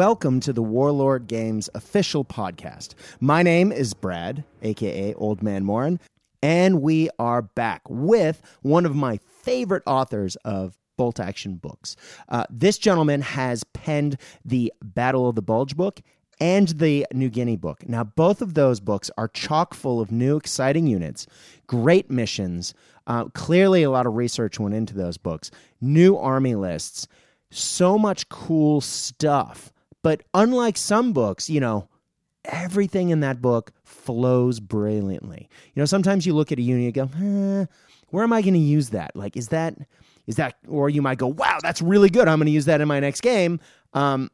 [0.00, 2.94] Welcome to the Warlord Games official podcast.
[3.20, 6.00] My name is Brad, aka Old Man Morin,
[6.42, 11.96] and we are back with one of my favorite authors of bolt action books.
[12.30, 16.00] Uh, this gentleman has penned the Battle of the Bulge book
[16.40, 17.86] and the New Guinea book.
[17.86, 21.26] Now, both of those books are chock full of new, exciting units,
[21.66, 22.72] great missions.
[23.06, 27.06] Uh, clearly, a lot of research went into those books, new army lists
[27.50, 29.72] so much cool stuff.
[30.02, 31.88] But unlike some books, you know,
[32.44, 35.48] everything in that book flows brilliantly.
[35.74, 37.66] You know, sometimes you look at a unit and go, eh,
[38.08, 39.14] where am I going to use that?
[39.14, 39.74] Like, is that,
[40.26, 42.28] is that, or you might go, wow, that's really good.
[42.28, 43.60] I'm going to use that in my next game.
[43.92, 44.30] Um,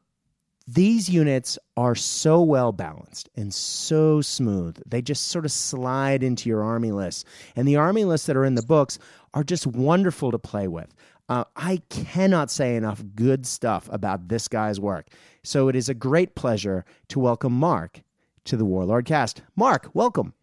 [0.69, 4.77] these units are so well balanced and so smooth.
[4.87, 7.25] They just sort of slide into your army list.
[7.55, 8.99] And the army lists that are in the books
[9.33, 10.93] are just wonderful to play with.
[11.29, 15.09] Uh, I cannot say enough good stuff about this guy's work.
[15.43, 18.03] So it is a great pleasure to welcome Mark
[18.45, 19.43] to the Warlord Cast.
[19.57, 20.35] Mark, welcome.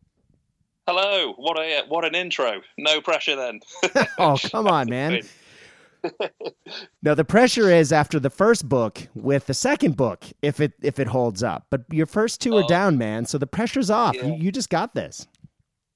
[0.88, 1.34] Hello.
[1.38, 2.62] What a what an intro.
[2.78, 3.62] No pressure then.
[4.18, 5.22] oh, come on, man.
[7.02, 11.00] no, the pressure is after the first book with the second book if it if
[11.00, 11.68] it holds up.
[11.70, 12.68] But your first two are oh.
[12.68, 13.26] down, man.
[13.26, 14.16] So the pressure's off.
[14.16, 14.26] Yeah.
[14.26, 15.28] You, you just got this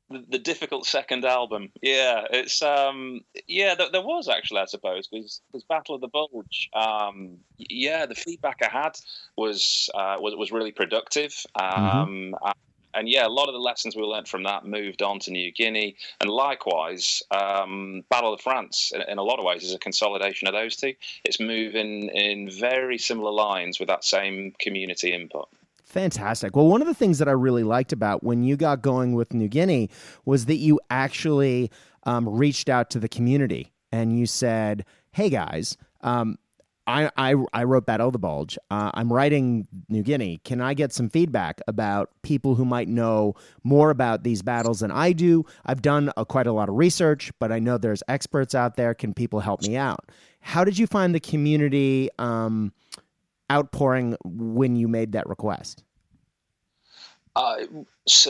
[0.10, 1.70] the, the, difficult second album.
[1.82, 6.08] Yeah, it's um, yeah, there, there was actually, I suppose, because because Battle of the
[6.08, 6.70] Bulge.
[6.74, 8.98] Um, yeah, the feedback I had
[9.36, 11.34] was uh, was was really productive.
[11.56, 12.52] Um, mm-hmm.
[12.94, 15.52] and yeah, a lot of the lessons we learned from that moved on to New
[15.52, 19.80] Guinea, and likewise, um, Battle of France, in, in, a lot of ways, is a
[19.80, 20.94] consolidation of those two.
[21.24, 25.50] It's moving in very similar lines with that same community input.
[25.98, 26.56] Fantastic.
[26.56, 29.34] Well, one of the things that I really liked about when you got going with
[29.34, 29.90] New Guinea
[30.26, 31.72] was that you actually
[32.04, 36.38] um, reached out to the community and you said, "Hey guys, um,
[36.86, 38.60] I, I, I wrote Battle of the Bulge.
[38.70, 40.40] Uh, I'm writing New Guinea.
[40.44, 43.34] Can I get some feedback about people who might know
[43.64, 45.46] more about these battles than I do?
[45.66, 48.94] I've done a, quite a lot of research, but I know there's experts out there.
[48.94, 50.12] Can people help me out?
[50.42, 52.72] How did you find the community?" Um,
[53.52, 55.84] outpouring when you made that request?
[57.38, 57.58] Uh,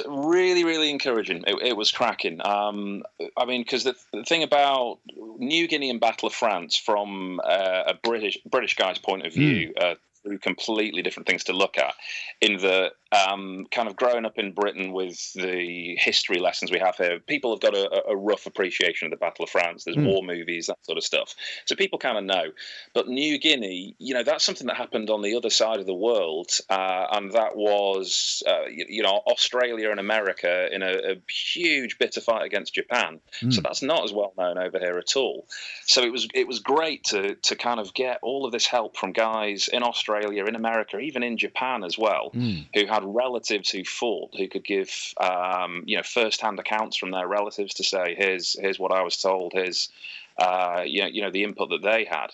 [0.06, 1.46] really, really encouraging.
[1.48, 2.46] It, it was cracking.
[2.46, 3.04] Um,
[3.38, 5.00] I mean, because the, the, thing about
[5.38, 9.74] New Guinea and Battle of France, from uh, a British British guy's point of view,
[9.74, 9.82] mm.
[9.82, 9.96] uh,
[10.42, 11.94] completely different things to look at.
[12.42, 16.98] In the um, kind of growing up in Britain with the history lessons we have
[16.98, 19.84] here, people have got a, a rough appreciation of the Battle of France.
[19.84, 20.06] There's mm.
[20.06, 21.34] war movies, that sort of stuff.
[21.66, 22.52] So people kind of know.
[22.94, 25.94] But New Guinea, you know, that's something that happened on the other side of the
[25.94, 31.32] world, uh, and that was, uh, you, you, know, Australia and America in a, a
[31.32, 33.20] huge bitter fight against Japan.
[33.42, 33.54] Mm.
[33.54, 35.46] So that's not as well known over here at all.
[35.86, 38.98] So it was it was great to to kind of get all of this help
[38.98, 42.66] from guys in Australia, in America, even in Japan as well, mm.
[42.74, 47.12] who had had relatives who fought who could give um, you know first-hand accounts from
[47.12, 49.90] their relatives to say here's here's what I was told here's
[50.38, 52.32] uh, you know you know the input that they had.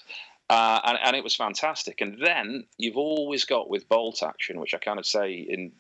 [0.50, 2.02] Uh, and, and, it was fantastic.
[2.02, 5.72] And then you've always got with bolt action, which I kind of say in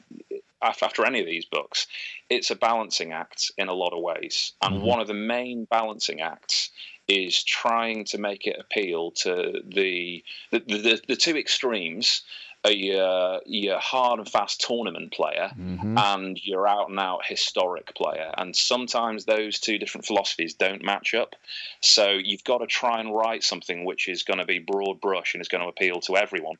[0.63, 1.85] after any of these books,
[2.29, 4.53] it's a balancing act in a lot of ways.
[4.61, 4.85] And mm-hmm.
[4.85, 6.71] one of the main balancing acts
[7.07, 12.23] is trying to make it appeal to the the, the, the two extremes
[12.65, 15.97] a uh, your hard and fast tournament player mm-hmm.
[15.97, 18.31] and your out and out historic player.
[18.37, 21.35] And sometimes those two different philosophies don't match up.
[21.81, 25.33] So you've got to try and write something which is going to be broad brush
[25.33, 26.55] and is going to appeal to everyone.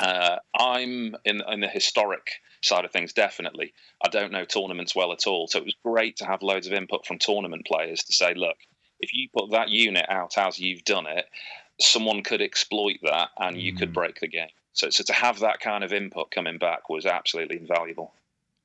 [0.00, 3.72] Uh, I'm in, in the historic side of things, definitely.
[4.04, 5.46] I don't know tournaments well at all.
[5.48, 8.56] So it was great to have loads of input from tournament players to say, look,
[9.02, 11.26] if you put that unit out as you've done it,
[11.80, 13.78] someone could exploit that and you mm.
[13.78, 14.48] could break the game.
[14.72, 18.14] So, so to have that kind of input coming back was absolutely invaluable.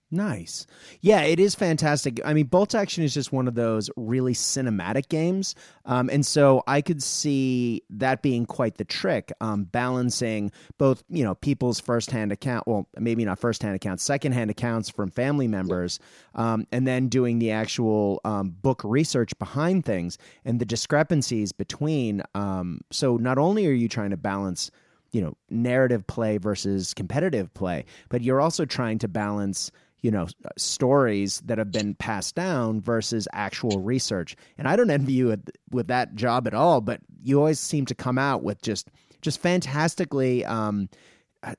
[0.09, 0.65] Nice.
[1.01, 2.21] Yeah, it is fantastic.
[2.23, 5.53] I mean, Bolt Action is just one of those really cinematic games.
[5.83, 11.25] Um, and so I could see that being quite the trick, um, balancing both, you
[11.25, 15.99] know, people's firsthand account, well, maybe not firsthand accounts, secondhand accounts from family members,
[16.35, 22.23] um, and then doing the actual um, book research behind things and the discrepancies between.
[22.33, 24.71] Um, so not only are you trying to balance–
[25.11, 29.71] you know narrative play versus competitive play but you're also trying to balance
[30.01, 30.27] you know
[30.57, 35.35] stories that have been passed down versus actual research and i don't envy you
[35.71, 38.89] with that job at all but you always seem to come out with just
[39.21, 40.89] just fantastically um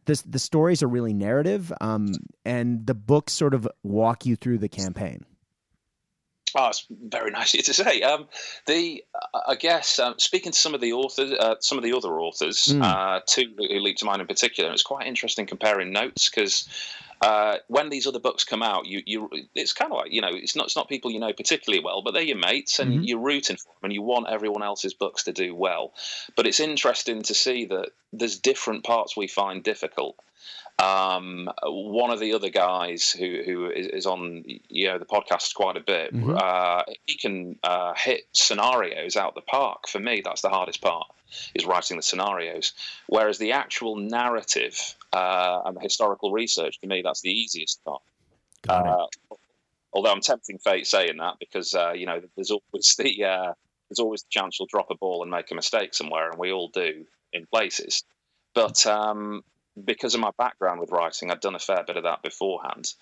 [0.05, 2.13] the, the stories are really narrative um
[2.45, 5.25] and the books sort of walk you through the campaign
[6.55, 8.03] Oh, it's very nice of you to say.
[8.03, 8.27] Um,
[8.67, 9.05] the
[9.47, 12.67] I guess um, speaking to some of the authors, uh, some of the other authors,
[12.67, 12.83] mm.
[12.83, 16.69] uh, two who leap to mind in particular, it's quite interesting comparing notes because
[17.21, 20.31] uh, when these other books come out, you you it's kind of like you know
[20.31, 23.03] it's not it's not people you know particularly well, but they're your mates and mm-hmm.
[23.03, 25.93] you're rooting for them and you want everyone else's books to do well.
[26.37, 30.17] But it's interesting to see that there's different parts we find difficult.
[30.79, 35.77] Um, one of the other guys who who is, on you know the podcast quite
[35.77, 36.37] a bit, mm-hmm.
[36.37, 39.89] uh, he can uh, hit scenarios out the park.
[39.89, 41.09] For me, that's the hardest part
[41.55, 42.73] is writing the scenarios.
[43.07, 48.03] Whereas the actual narrative uh, and the historical research, for me, that's the easiest part.
[48.69, 49.07] Uh,
[49.93, 53.53] although I'm tempting fate saying that because uh, you know there's always the uh,
[53.89, 56.53] there's always the chance you'll drop a ball and make a mistake somewhere, and we
[56.53, 58.05] all do in places.
[58.55, 59.43] But um,
[59.85, 62.93] because of my background with writing, I'd done a fair bit of that beforehand.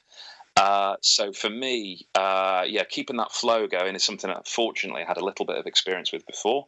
[0.56, 5.06] Uh, so for me, uh, yeah, keeping that flow going is something that fortunately I
[5.06, 6.66] had a little bit of experience with before.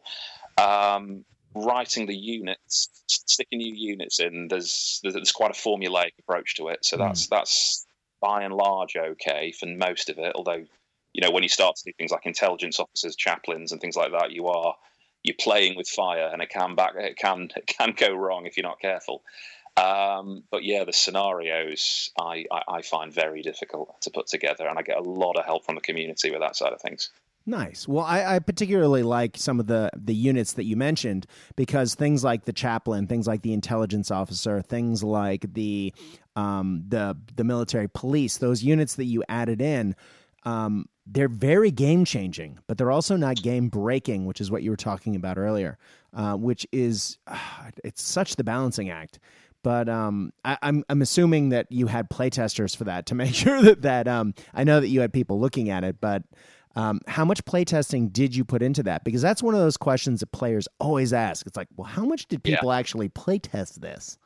[0.57, 1.25] Um,
[1.55, 6.85] writing the units, sticking new units in, there's there's quite a formulaic approach to it.
[6.85, 7.03] So hmm.
[7.03, 7.29] that's mm.
[7.29, 7.85] that's
[8.21, 10.33] by and large okay for most of it.
[10.35, 10.65] Although,
[11.13, 14.11] you know, when you start to do things like intelligence officers, chaplains, and things like
[14.11, 14.75] that, you are
[15.23, 18.57] you're playing with fire, and it can back it can it can go wrong if
[18.57, 19.23] you're not careful.
[19.79, 24.77] Um, but yeah, the scenarios I, I, I, find very difficult to put together, and
[24.77, 27.11] I get a lot of help from the community with that side of things.
[27.45, 27.87] Nice.
[27.87, 32.23] Well, I, I, particularly like some of the the units that you mentioned because things
[32.23, 35.93] like the chaplain, things like the intelligence officer, things like the
[36.35, 39.95] um, the the military police, those units that you added in.
[40.43, 44.71] Um, they're very game changing, but they're also not game breaking, which is what you
[44.71, 45.77] were talking about earlier.
[46.13, 47.37] Uh, which is uh,
[47.83, 49.19] it's such the balancing act
[49.63, 53.33] but um, I, am I'm, I'm assuming that you had playtesters for that to make
[53.33, 56.23] sure that that um, I know that you had people looking at it, but
[56.75, 59.03] um, how much playtesting did you put into that?
[59.03, 61.45] Because that's one of those questions that players always ask.
[61.45, 62.77] It's like, well, how much did people yeah.
[62.77, 64.17] actually playtest this?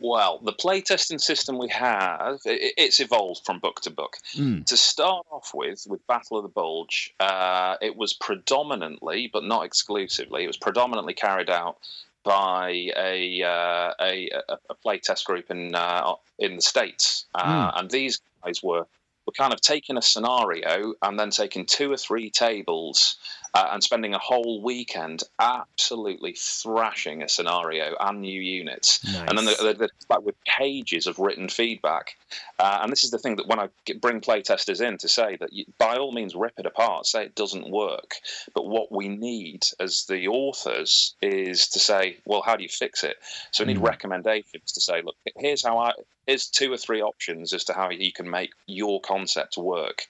[0.00, 4.16] Well, the playtesting system we have, it, it's evolved from book to book.
[4.34, 4.66] Mm.
[4.66, 9.64] To start off with, with Battle of the Bulge, uh, it was predominantly, but not
[9.64, 11.78] exclusively, it was predominantly carried out
[12.24, 14.30] by a uh, a,
[14.70, 17.80] a playtest group in uh, in the states, uh, mm.
[17.80, 18.86] and these guys were
[19.26, 23.16] were kind of taking a scenario and then taking two or three tables
[23.54, 29.04] uh, and spending a whole weekend absolutely thrashing a scenario and new units.
[29.04, 29.28] Nice.
[29.28, 32.16] And then like with pages of written feedback.
[32.58, 35.36] Uh, and this is the thing that when I get, bring playtesters in to say
[35.36, 38.16] that you, by all means rip it apart, say it doesn't work.
[38.54, 43.04] But what we need as the authors is to say, well, how do you fix
[43.04, 43.16] it?
[43.52, 43.88] So we need mm.
[43.88, 45.92] recommendations to say, look, here's how I
[46.26, 50.06] here's two or three options as to how you can make your concept work.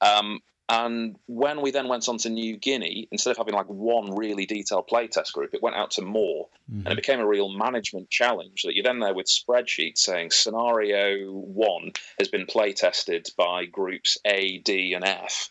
[0.00, 4.14] Um, and when we then went on to New Guinea, instead of having like one
[4.14, 6.48] really detailed playtest group, it went out to more.
[6.70, 6.86] Mm-hmm.
[6.86, 11.30] And it became a real management challenge that you're then there with spreadsheets saying scenario
[11.32, 15.50] one has been playtested by groups A, D, and F.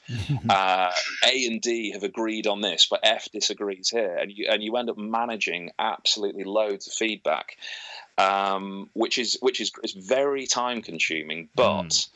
[0.50, 0.92] uh,
[1.26, 4.16] a and D have agreed on this, but F disagrees here.
[4.16, 7.58] And you, and you end up managing absolutely loads of feedback,
[8.18, 11.84] um, which is which is, is very time consuming, but.
[11.84, 12.08] Mm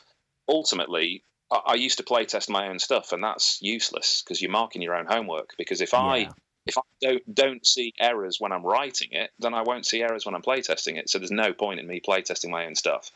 [0.48, 4.82] ultimately I used to play test my own stuff, and that's useless because you're marking
[4.82, 5.54] your own homework.
[5.56, 6.28] Because if I
[6.66, 10.26] if I don't don't see errors when I'm writing it, then I won't see errors
[10.26, 11.08] when I'm playtesting it.
[11.08, 13.12] So there's no point in me playtesting my own stuff.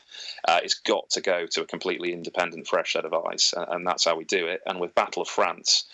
[0.46, 4.04] Uh, it's got to go to a completely independent, fresh set of eyes, and that's
[4.04, 4.60] how we do it.
[4.64, 5.84] And with Battle of France,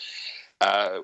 [0.60, 0.98] uh,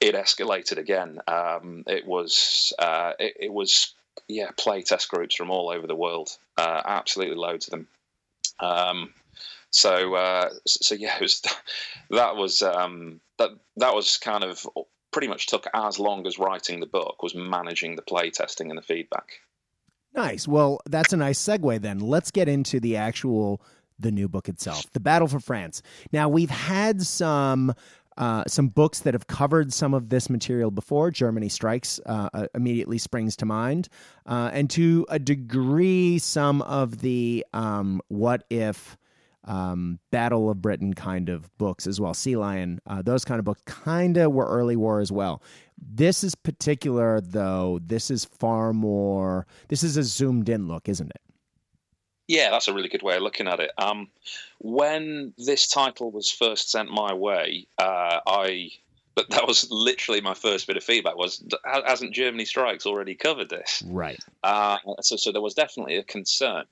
[0.00, 1.18] it escalated again.
[1.26, 3.92] Um, it was uh, it, it, was
[4.28, 7.88] yeah playtest groups from all over the world, uh, absolutely loads of them.
[8.60, 9.12] Um,
[9.70, 11.42] so uh, so yeah, was,
[12.10, 14.66] that was um, that that was kind of
[15.12, 18.78] pretty much took as long as writing the book was managing the play testing and
[18.78, 19.40] the feedback.
[20.14, 20.48] Nice.
[20.48, 21.98] Well, that's a nice segue then.
[22.00, 23.62] Let's get into the actual
[23.98, 25.82] the new book itself, The Battle for France.
[26.12, 27.74] Now, we've had some
[28.18, 31.10] uh, some books that have covered some of this material before.
[31.10, 33.88] Germany Strikes uh, uh, immediately springs to mind.
[34.24, 38.96] Uh, and to a degree, some of the um, what if
[39.46, 42.14] um, Battle of Britain kind of books as well.
[42.14, 45.42] Sea Lion, uh, those kind of books kind of were early war as well.
[45.78, 47.80] This is particular, though.
[47.82, 49.46] This is far more.
[49.68, 51.20] This is a zoomed in look, isn't it?
[52.28, 53.70] Yeah, that's a really good way of looking at it.
[53.78, 54.08] Um,
[54.58, 58.70] when this title was first sent my way, uh, I
[59.14, 63.48] but that was literally my first bit of feedback was hasn't Germany Strikes already covered
[63.48, 63.82] this?
[63.86, 64.18] Right.
[64.42, 66.64] Uh, so so there was definitely a concern.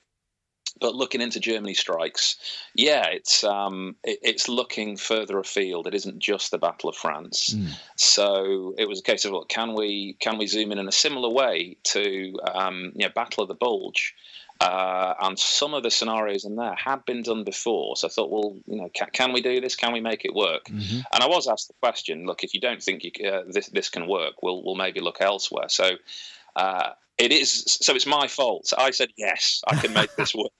[0.81, 2.37] But looking into Germany strikes,
[2.75, 5.87] yeah, it's um, it, it's looking further afield.
[5.87, 7.55] It isn't just the Battle of France.
[7.55, 7.71] Mm.
[7.97, 10.93] So it was a case of look, can we can we zoom in in a
[10.93, 14.15] similar way to um, you know, Battle of the Bulge?
[14.61, 17.97] Uh, and some of the scenarios in there had been done before.
[17.97, 19.75] So I thought, well, you know, can, can we do this?
[19.75, 20.67] Can we make it work?
[20.67, 21.01] Mm-hmm.
[21.13, 23.89] And I was asked the question: Look, if you don't think you, uh, this this
[23.89, 25.69] can work, we'll we'll maybe look elsewhere.
[25.69, 25.97] So
[26.57, 27.51] uh, it is.
[27.81, 28.73] So it's my fault.
[28.77, 30.53] I said yes, I can make this work.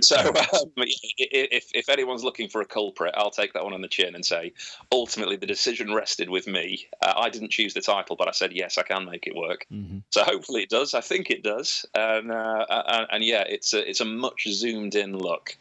[0.00, 3.88] So um, if if anyone's looking for a culprit, I'll take that one on the
[3.88, 4.52] chin and say,
[4.90, 6.86] ultimately the decision rested with me.
[7.02, 9.66] Uh, I didn't choose the title, but I said yes, I can make it work.
[9.72, 9.98] Mm-hmm.
[10.10, 10.94] So hopefully it does.
[10.94, 11.86] I think it does.
[11.94, 15.56] And uh, and, and, yeah, it's a it's a much zoomed in look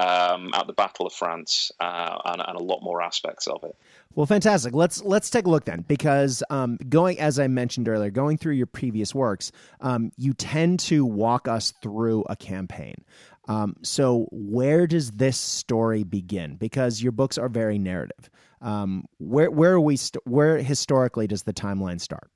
[0.00, 3.76] um, at the Battle of France uh, and, and a lot more aspects of it.
[4.14, 4.74] Well, fantastic.
[4.74, 8.54] Let's let's take a look then, because um, going as I mentioned earlier, going through
[8.54, 13.04] your previous works, um, you tend to walk us through a campaign.
[13.48, 16.56] Um, so, where does this story begin?
[16.56, 18.30] Because your books are very narrative.
[18.60, 19.96] Um, where where are we?
[19.96, 22.30] St- where historically does the timeline start?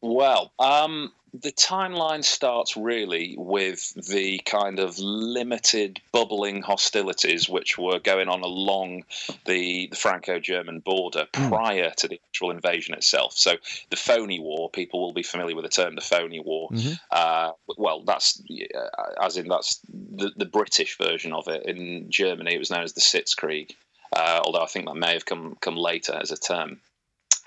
[0.00, 7.98] Well, um, the timeline starts really with the kind of limited bubbling hostilities which were
[7.98, 9.04] going on along
[9.44, 11.48] the, the Franco-German border mm.
[11.48, 13.34] prior to the actual invasion itself.
[13.36, 13.56] So
[13.90, 16.68] the Phoney War, people will be familiar with the term the Phoney War.
[16.70, 16.94] Mm-hmm.
[17.10, 21.66] Uh, well, that's uh, as in that's the, the British version of it.
[21.66, 23.74] In Germany, it was known as the Sitzkrieg.
[24.10, 26.80] Uh, although I think that may have come come later as a term.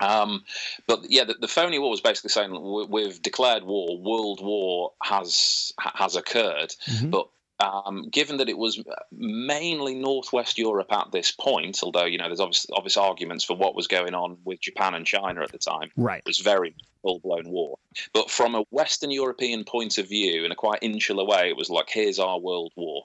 [0.02, 0.44] Um,
[0.86, 5.72] but yeah, the, the, phony war was basically saying we've declared war, world war has
[5.78, 7.10] has occurred, mm-hmm.
[7.10, 7.28] but
[7.60, 8.82] um, given that it was
[9.12, 13.76] mainly Northwest Europe at this point, although you know there's obvious, obvious arguments for what
[13.76, 16.18] was going on with Japan and China at the time, right?
[16.18, 17.78] It was very full blown war.
[18.12, 21.68] But from a Western European point of view, in a quite insular way, it was
[21.68, 23.04] like, here's our world war.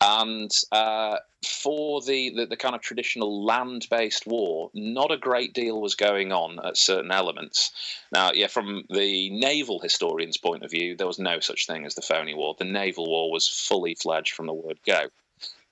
[0.00, 5.54] And uh, for the, the, the, kind of traditional land based war, not a great
[5.54, 7.72] deal was going on at certain elements.
[8.12, 11.94] Now, yeah, from the naval historian's point of view, there was no such thing as
[11.94, 12.54] the Phoney War.
[12.58, 15.08] The naval war was fully fledged from the word go.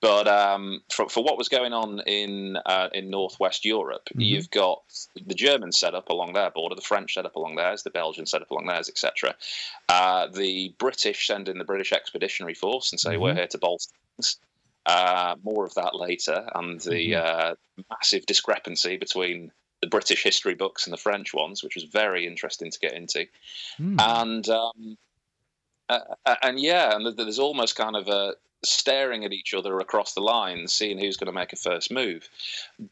[0.05, 4.21] But um, for, for what was going on in uh, in northwest Europe, mm-hmm.
[4.21, 4.83] you've got
[5.15, 8.31] the Germans set up along their border, the French set up along theirs, the Belgians
[8.31, 9.35] set up along theirs, etc.
[9.89, 13.23] Uh, the British send in the British Expeditionary Force and say mm-hmm.
[13.23, 14.37] we're here to bolster things.
[14.85, 17.27] Uh, more of that later, and the mm-hmm.
[17.27, 17.55] Uh,
[17.91, 22.71] massive discrepancy between the British history books and the French ones, which was very interesting
[22.71, 23.25] to get into.
[23.81, 23.97] Mm.
[23.99, 24.99] And um,
[25.89, 28.35] uh, uh, and yeah, and there's almost kind of a
[28.65, 32.29] staring at each other across the line, seeing who's going to make a first move.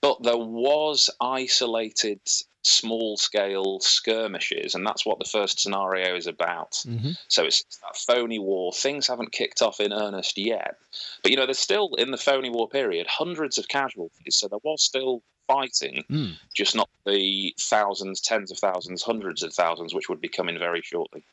[0.00, 2.20] But there was isolated
[2.64, 6.72] small scale skirmishes, and that's what the first scenario is about.
[6.86, 7.12] Mm-hmm.
[7.28, 8.72] So it's that phony war.
[8.72, 10.76] Things haven't kicked off in earnest yet.
[11.22, 14.58] But you know, there's still in the phony war period hundreds of casualties, so there
[14.62, 16.32] was still fighting, mm.
[16.54, 20.82] just not the thousands, tens of thousands, hundreds of thousands, which would be coming very
[20.82, 21.24] shortly.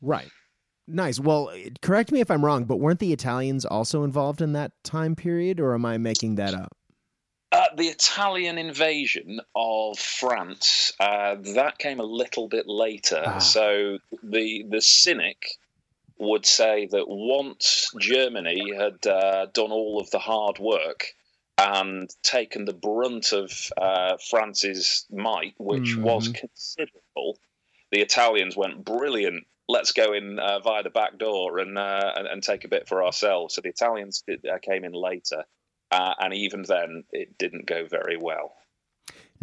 [0.00, 0.28] Right.
[0.88, 1.20] Nice.
[1.20, 5.14] Well, correct me if I'm wrong, but weren't the Italians also involved in that time
[5.14, 6.76] period, or am I making that up?
[7.52, 13.22] Uh, the Italian invasion of France uh, that came a little bit later.
[13.24, 13.38] Ah.
[13.38, 15.58] So the the cynic
[16.18, 21.06] would say that once Germany had uh, done all of the hard work
[21.58, 26.02] and taken the brunt of uh, France's might, which mm-hmm.
[26.02, 27.38] was considerable,
[27.90, 32.26] the Italians went brilliant let's go in uh, via the back door and, uh, and,
[32.26, 33.54] and take a bit for ourselves.
[33.54, 35.44] So the Italians did, uh, came in later,
[35.90, 38.54] uh, and even then, it didn't go very well.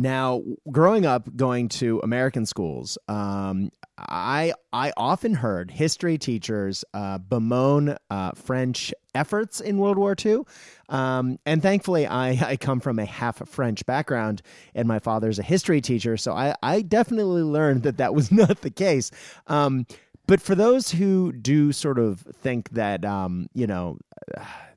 [0.02, 7.18] Now, growing up, going to American schools, um, I I often heard history teachers uh,
[7.18, 10.44] bemoan uh, French efforts in World War II,
[10.88, 14.42] um, and thankfully, I, I come from a half French background,
[14.74, 18.62] and my father's a history teacher, so I, I definitely learned that that was not
[18.62, 19.12] the case.
[19.48, 19.86] Um,
[20.30, 23.98] but for those who do sort of think that, um, you know,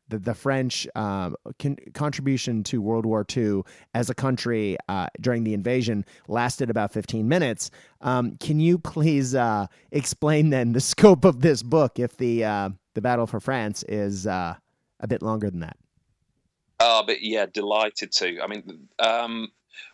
[0.09, 3.61] the, the French um, con- contribution to World War II
[3.93, 9.35] as a country uh, during the invasion lasted about 15 minutes, um, can you please
[9.35, 13.83] uh, explain then the scope of this book if the, uh, the Battle for France
[13.89, 14.55] is uh,
[15.01, 15.77] a bit longer than that?
[16.81, 18.41] Oh, but yeah, delighted to.
[18.41, 19.53] I mean, um,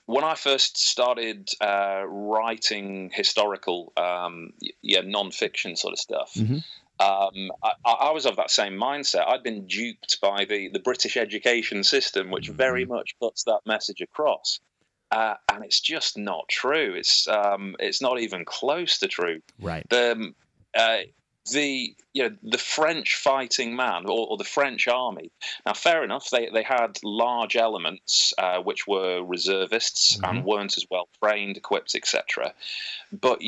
[0.09, 6.55] when I first started uh, writing historical, um, yeah, non-fiction sort of stuff, mm-hmm.
[6.99, 9.29] um, I, I, was of that same mindset.
[9.29, 12.57] I'd been duped by the, the British education system, which mm-hmm.
[12.57, 14.61] very much puts that message across.
[15.11, 16.95] Uh, and it's just not true.
[16.97, 19.43] It's um, it's not even close to true.
[19.61, 19.87] Right.
[19.91, 20.33] The,
[20.75, 20.99] uh,
[21.51, 25.31] the you know the French fighting man or, or, the French army.
[25.67, 30.25] Now, fair enough, they they had large elements uh, which were reservists mm-hmm.
[30.25, 32.55] and weren't as well trained, equipped, etc.
[33.13, 33.41] But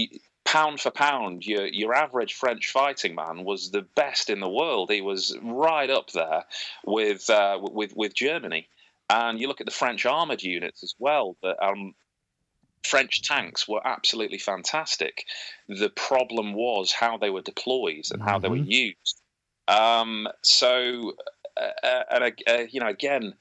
[0.45, 4.91] pound for pound, your your average French fighting man was the best in the world.
[4.91, 6.45] He was right up there
[6.85, 8.69] with uh, with with Germany.
[9.09, 11.37] And you look at the French armored units as well.
[11.43, 11.95] That um,
[12.85, 15.25] French tanks were absolutely fantastic.
[15.69, 18.43] The problem was how they were deployed and how mm-hmm.
[18.43, 18.71] they were mm-hmm.
[18.71, 19.21] used.
[19.69, 21.13] Um, so,
[21.57, 23.35] uh, uh, and uh, you know, again,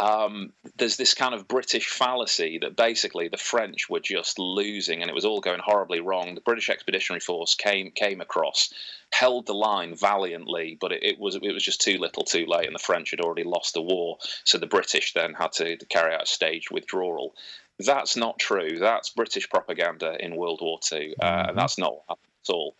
[0.00, 5.10] um, there's this kind of British fallacy that basically the French were just losing and
[5.10, 6.34] it was all going horribly wrong.
[6.34, 8.72] The British Expeditionary Force came came across,
[9.12, 12.66] held the line valiantly, but it, it, was it was just too little, too late,
[12.66, 14.18] and the French had already lost the war.
[14.42, 17.34] So the British then had to, to carry out a staged withdrawal.
[17.78, 18.78] That's not true.
[18.78, 21.48] That's British propaganda in World War II, uh, mm-hmm.
[21.50, 22.16] and that's not at
[22.48, 22.74] all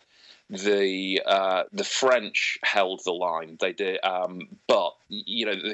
[0.49, 3.57] the uh, the French held the line.
[3.59, 5.73] They did, um, but you know,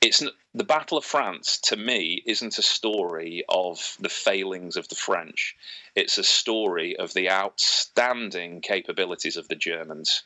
[0.00, 0.22] it's
[0.54, 5.56] the Battle of France to me isn't a story of the failings of the French.
[5.94, 10.22] It's a story of the outstanding capabilities of the Germans.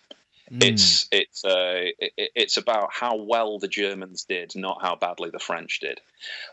[0.51, 0.65] Mm.
[0.65, 5.39] It's it's uh, it, it's about how well the Germans did, not how badly the
[5.39, 6.01] French did.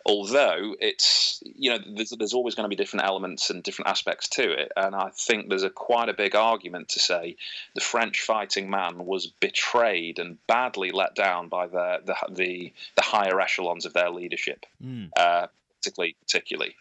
[0.05, 4.29] Although it's you know there's there's always going to be different elements and different aspects
[4.29, 7.35] to it, and I think there's a quite a big argument to say
[7.75, 13.01] the French fighting man was betrayed and badly let down by the the the, the
[13.01, 15.09] higher echelons of their leadership, mm.
[15.17, 15.47] uh,
[15.81, 16.75] particularly particularly.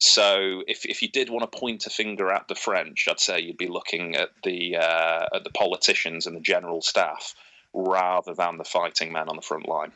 [0.00, 3.40] So if, if you did want to point a finger at the French, I'd say
[3.40, 7.34] you'd be looking at the uh, at the politicians and the general staff
[7.74, 9.92] rather than the fighting men on the front line.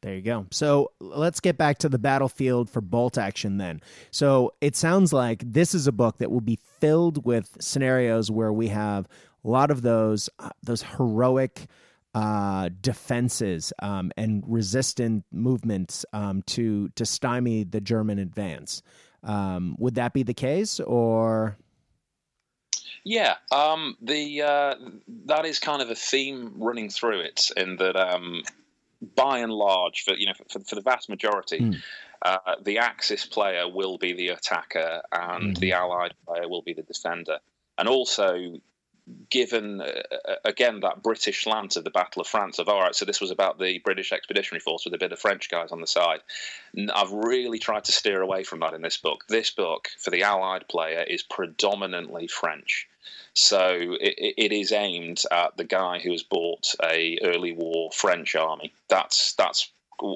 [0.00, 0.46] There you go.
[0.52, 3.80] So let's get back to the battlefield for bolt action then.
[4.12, 8.52] So it sounds like this is a book that will be filled with scenarios where
[8.52, 9.08] we have
[9.44, 11.66] a lot of those uh, those heroic
[12.14, 18.82] uh, defenses um, and resistant movements um, to to stymie the German advance.
[19.24, 21.56] Um, would that be the case, or?
[23.04, 24.74] Yeah, um, the uh,
[25.26, 28.42] that is kind of a theme running through it, in that um,
[29.16, 31.76] by and large, for you know, for, for the vast majority, mm.
[32.22, 35.58] uh, the Axis player will be the attacker, and mm.
[35.58, 37.38] the Allied player will be the defender.
[37.78, 38.56] And also,
[39.30, 42.94] given uh, uh, again that British slant of the Battle of France of all right,
[42.94, 45.80] so this was about the British Expeditionary Force with a bit of French guys on
[45.80, 46.20] the side.
[46.94, 49.24] I've really tried to steer away from that in this book.
[49.28, 52.88] This book for the Allied player is predominantly French,
[53.34, 58.34] so it, it is aimed at the guy who has bought a early war French
[58.34, 58.72] army.
[58.88, 59.70] That's that's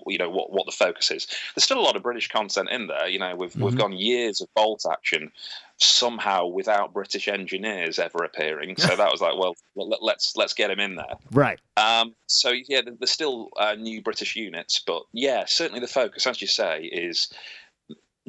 [0.06, 1.26] you know what what the focus is.
[1.54, 3.08] There's still a lot of British content in there.
[3.08, 3.62] You know, we've mm-hmm.
[3.62, 5.30] we've gone years of bolt action
[5.78, 8.76] somehow without British engineers ever appearing.
[8.76, 11.14] So that was like, well, let's let's get him in there.
[11.32, 11.58] Right.
[11.76, 16.40] Um, so yeah, there's still uh, new British units, but yeah, certainly the focus, as
[16.40, 17.28] you say, is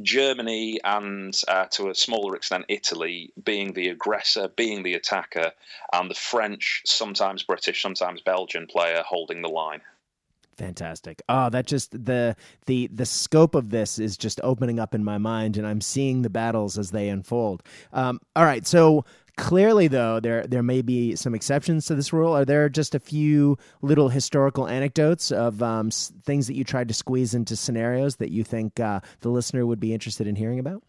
[0.01, 5.51] Germany and uh, to a smaller extent Italy being the aggressor, being the attacker,
[5.93, 9.81] and the French, sometimes British, sometimes Belgian player holding the line.
[10.57, 11.21] Fantastic.
[11.27, 12.35] Oh, that just the
[12.67, 16.21] the the scope of this is just opening up in my mind, and I'm seeing
[16.21, 17.63] the battles as they unfold.
[17.91, 22.33] Um, all right, so clearly, though, there there may be some exceptions to this rule.
[22.33, 26.93] Are there just a few little historical anecdotes of um, things that you tried to
[26.93, 30.83] squeeze into scenarios that you think uh, the listener would be interested in hearing about?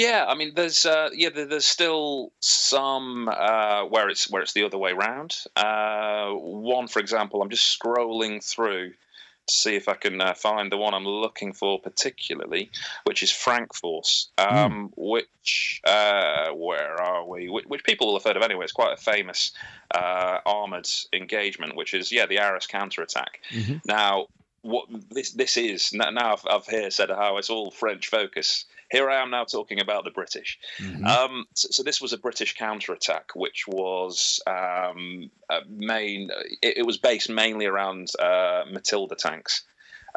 [0.00, 4.64] Yeah, I mean, there's uh, yeah, there's still some uh, where it's where it's the
[4.64, 5.36] other way around.
[5.54, 10.72] Uh, one, for example, I'm just scrolling through to see if I can uh, find
[10.72, 12.70] the one I'm looking for particularly,
[13.04, 14.08] which is Frankfurt,
[14.38, 14.90] um, mm.
[14.96, 17.50] which uh, where are we?
[17.50, 18.64] Which, which, people will have heard of anyway.
[18.64, 19.52] It's quite a famous
[19.94, 23.40] uh, armored engagement, which is yeah the Arras counterattack.
[23.50, 23.76] Mm-hmm.
[23.84, 24.28] Now,
[24.62, 29.08] what this this is now I've, I've here said how it's all French focus here
[29.08, 30.58] I am now talking about the British.
[30.78, 31.06] Mm-hmm.
[31.06, 35.30] Um, so, so, this was a British counterattack, which was um,
[35.68, 36.30] main.
[36.62, 39.62] It, it, was based mainly around uh, Matilda tanks.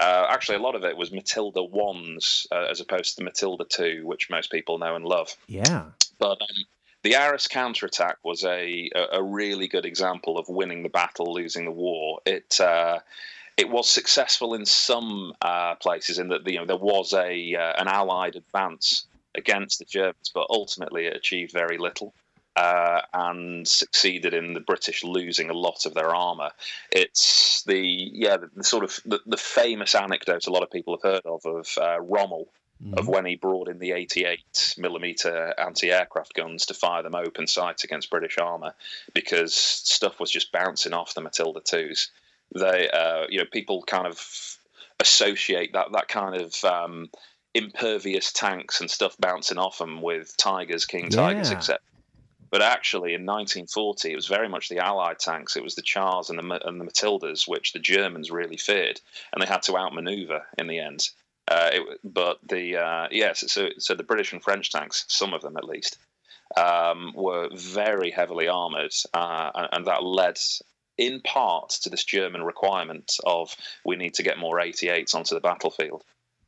[0.01, 4.01] Uh, actually, a lot of it was Matilda ones uh, as opposed to Matilda two,
[4.05, 5.35] which most people know and love.
[5.47, 5.85] Yeah,
[6.19, 6.41] but.
[6.41, 6.65] Um,
[7.03, 11.71] the Arras counterattack was a, a really good example of winning the battle, losing the
[11.71, 12.21] war.
[12.25, 12.99] It uh,
[13.57, 17.73] it was successful in some uh, places in that you know there was a uh,
[17.81, 22.13] an Allied advance against the Germans, but ultimately it achieved very little.
[22.55, 26.51] Uh, and succeeded in the British losing a lot of their armor.
[26.91, 30.95] It's the yeah the, the sort of the, the, famous anecdote a lot of people
[30.95, 32.47] have heard of of uh, Rommel
[32.83, 32.97] mm-hmm.
[32.97, 37.83] of when he brought in the 88 millimeter anti-aircraft guns to fire them open sight
[37.83, 38.73] against British armor
[39.13, 42.11] because stuff was just bouncing off the Matilda twos.
[42.53, 44.57] They, uh, you know, people kind of
[44.99, 47.09] associate that that kind of um,
[47.53, 51.57] impervious tanks and stuff bouncing off them with Tigers, King Tigers, yeah.
[51.57, 51.79] etc.
[52.53, 55.55] But actually, in 1940, it was very much the Allied tanks.
[55.55, 59.41] It was the Chars and the, and the Matildas, which the Germans really feared, and
[59.41, 61.09] they had to outmaneuver in the end.
[61.47, 65.41] Uh, it, but the uh, yes, so so the British and French tanks, some of
[65.41, 65.97] them at least,
[66.55, 70.37] um, were very heavily armored, uh, and, and, that led
[70.97, 75.41] in part to this German requirement of we need to get more 88s onto the
[75.41, 76.03] battlefield.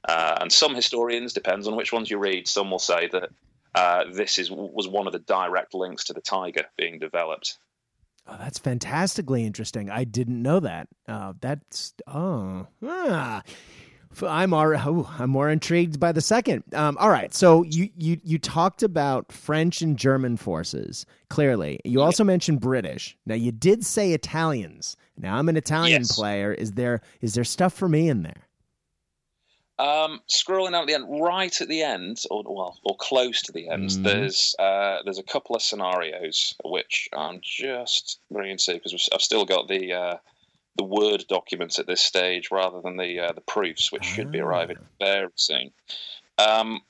[0.08, 3.30] Uh, and some historians, depends on which ones you read, some will say that
[3.74, 7.58] uh, this is was one of the direct links to the Tiger being developed.
[8.28, 9.90] Oh, that's fantastically interesting.
[9.90, 10.88] I didn't know that.
[11.08, 13.44] Uh, that's oh, ah.
[14.24, 16.64] I'm oh, I'm more intrigued by the second.
[16.74, 21.06] Um, all right, so you, you you talked about French and German forces.
[21.30, 23.18] Clearly, you also mentioned British.
[23.26, 24.98] Now you did say Italians.
[25.18, 26.16] Now I'm an Italian yes.
[26.16, 26.54] player.
[26.54, 28.48] Is there is there stuff for me in there?
[29.78, 33.52] Um, scrolling out at the end, right at the end, or well, or close to
[33.52, 34.04] the end, mm.
[34.04, 39.44] there's uh, there's a couple of scenarios which I'm just bringing to because I've still
[39.44, 40.18] got the uh,
[40.78, 44.40] the word documents at this stage rather than the uh, the proofs, which should be
[44.40, 44.86] arriving ah.
[45.00, 45.72] very soon.
[46.38, 46.82] Um,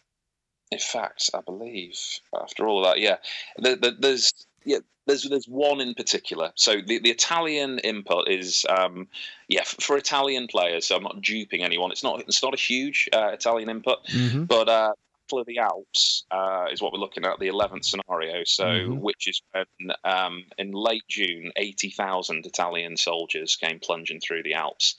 [0.71, 1.98] in fact, I believe
[2.39, 3.17] after all of that, yeah,
[3.58, 6.52] the, the, there's yeah, there's there's one in particular.
[6.56, 9.08] So the, the Italian input is um,
[9.48, 10.88] yeah for, for, Italian players.
[10.88, 11.91] So I'm not duping anyone.
[11.91, 14.45] It's not it's not a huge uh, Italian input, mm-hmm.
[14.45, 14.93] but uh,
[15.25, 18.43] Battle of the Alps uh, is what we're looking at, the 11th scenario.
[18.45, 19.01] So, mm-hmm.
[19.01, 24.95] which is when um, in late June, 80,000 Italian soldiers came plunging through the Alps.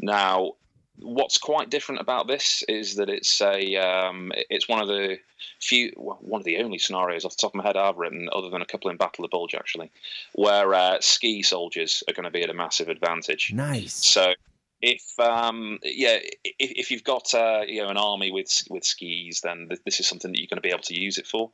[0.00, 0.52] Now,
[1.00, 5.18] what's quite different about this is that it's a um, it's one of the
[5.60, 8.28] few well, one of the only scenarios off the top of my head I've written,
[8.32, 9.90] other than a couple in Battle of the Bulge actually,
[10.32, 13.52] where uh, ski soldiers are going to be at a massive advantage.
[13.52, 13.94] Nice.
[14.04, 14.34] So
[14.80, 19.40] if um, yeah, if, if, you've got uh, you know an army with with skis,
[19.42, 21.50] then th- this is something that you're going to be able to use it for.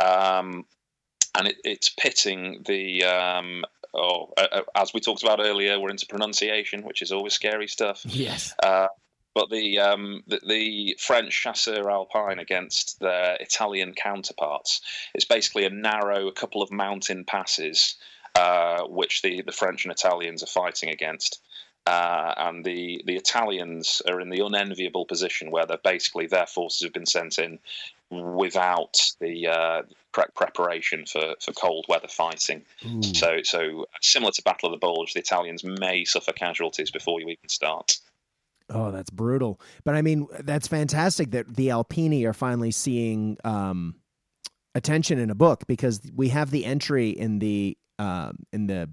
[0.00, 0.64] Um,
[1.34, 3.64] and it, it's pitting the um,
[3.94, 7.68] oh, uh, uh, as we talked about earlier, we're into pronunciation, which is always scary
[7.68, 8.02] stuff.
[8.04, 8.54] Yes.
[8.62, 8.88] Uh,
[9.34, 14.80] but the, um, the, the French chasseur alpine against their Italian counterparts.
[15.14, 17.94] It's basically a narrow, a couple of mountain passes,
[18.34, 21.40] uh, which the, the French and Italians are fighting against.
[21.88, 26.82] Uh, and the, the Italians are in the unenviable position where they're basically their forces
[26.82, 27.58] have been sent in
[28.10, 29.82] without the uh,
[30.34, 32.62] preparation for, for cold weather fighting.
[32.84, 33.02] Ooh.
[33.02, 37.28] So, so similar to Battle of the Bulge, the Italians may suffer casualties before you
[37.28, 37.96] even start.
[38.68, 39.58] Oh, that's brutal.
[39.84, 43.94] But I mean, that's fantastic that the Alpini are finally seeing um,
[44.74, 48.90] attention in a book because we have the entry in the um, in the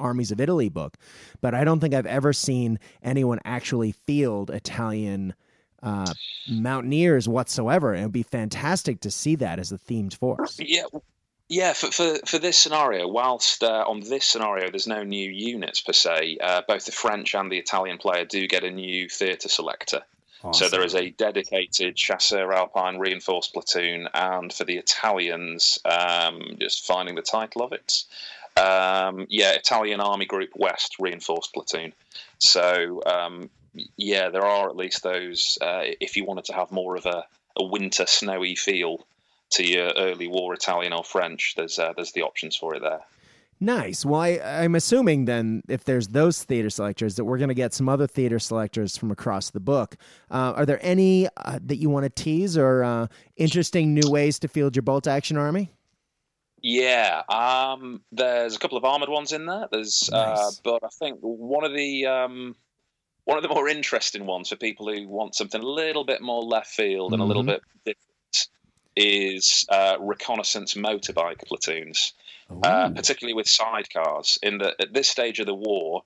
[0.00, 0.96] Armies of Italy book,
[1.40, 5.34] but I don't think I've ever seen anyone actually field Italian
[5.82, 6.12] uh,
[6.48, 7.92] mountaineers whatsoever.
[7.92, 10.58] And it would be fantastic to see that as a themed force.
[10.58, 10.84] Yeah.
[11.50, 15.80] Yeah, for, for, for this scenario, whilst uh, on this scenario there's no new units
[15.80, 19.48] per se, uh, both the French and the Italian player do get a new theatre
[19.48, 20.02] selector.
[20.44, 20.68] Awesome.
[20.68, 26.86] So there is a dedicated Chasseur Alpine reinforced platoon, and for the Italians, um, just
[26.86, 28.04] finding the title of it,
[28.58, 31.92] um, yeah, Italian Army Group West reinforced platoon.
[32.38, 33.50] So um,
[33.96, 35.58] yeah, there are at least those.
[35.60, 37.24] Uh, if you wanted to have more of a,
[37.56, 39.06] a winter snowy feel
[39.50, 43.00] to your early war Italian or French, there's uh, there's the options for it there.
[43.60, 44.04] Nice.
[44.04, 47.74] Well, I, am assuming then, if there's those theater selectors, that we're going to get
[47.74, 49.96] some other theater selectors from across the book.
[50.30, 54.38] Uh, are there any uh, that you want to tease or uh, interesting new ways
[54.40, 55.72] to field your bolt action army?
[56.60, 59.68] Yeah, um, there's a couple of armored ones in there.
[59.70, 62.56] There's, uh, but I think one of the um,
[63.24, 66.42] one of the more interesting ones for people who want something a little bit more
[66.42, 67.22] left field and mm-hmm.
[67.22, 67.50] a little mm-hmm.
[67.50, 68.48] bit different
[68.96, 72.14] is uh, reconnaissance motorbike platoons,
[72.64, 74.38] uh, particularly with sidecars.
[74.42, 76.02] In the at this stage of the war,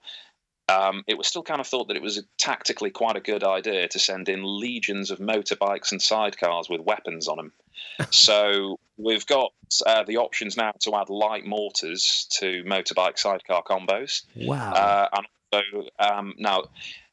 [0.73, 3.89] um, it was still kind of thought that it was tactically quite a good idea
[3.89, 7.53] to send in legions of motorbikes and sidecars with weapons on them.
[8.11, 9.53] so we've got
[9.87, 14.23] uh, the options now to add light mortars to motorbike sidecar combos.
[14.37, 14.73] Wow!
[14.73, 16.65] Uh, and so um, now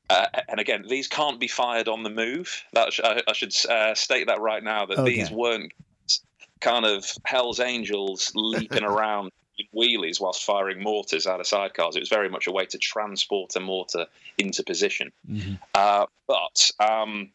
[0.09, 2.63] uh, and again, these can't be fired on the move.
[2.73, 5.15] That sh- I, I, should uh, state that right now that okay.
[5.15, 5.71] these weren't
[6.61, 9.31] kind of Hell's Angels leaping around
[9.75, 11.95] wheelies whilst firing mortars out of sidecars.
[11.95, 15.11] It was very much a way to transport a mortar into position.
[15.29, 15.55] Mm-hmm.
[15.73, 17.31] Uh, but um,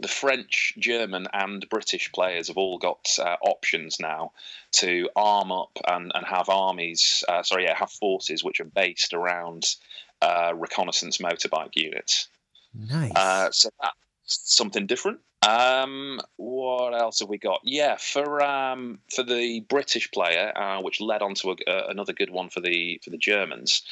[0.00, 4.32] the French, German, and British players have all got uh, options now
[4.72, 9.12] to arm up and, and have armies, uh, sorry, yeah, have forces which are based
[9.12, 9.64] around
[10.22, 12.28] uh, reconnaissance motorbike units.
[12.74, 13.12] Nice.
[13.14, 13.96] Uh, so that's
[14.28, 15.20] something different.
[15.46, 17.60] Um, what else have we got?
[17.62, 22.12] Yeah, for um, for the British player, uh, which led on to a, uh, another
[22.12, 23.82] good one for the for the Germans.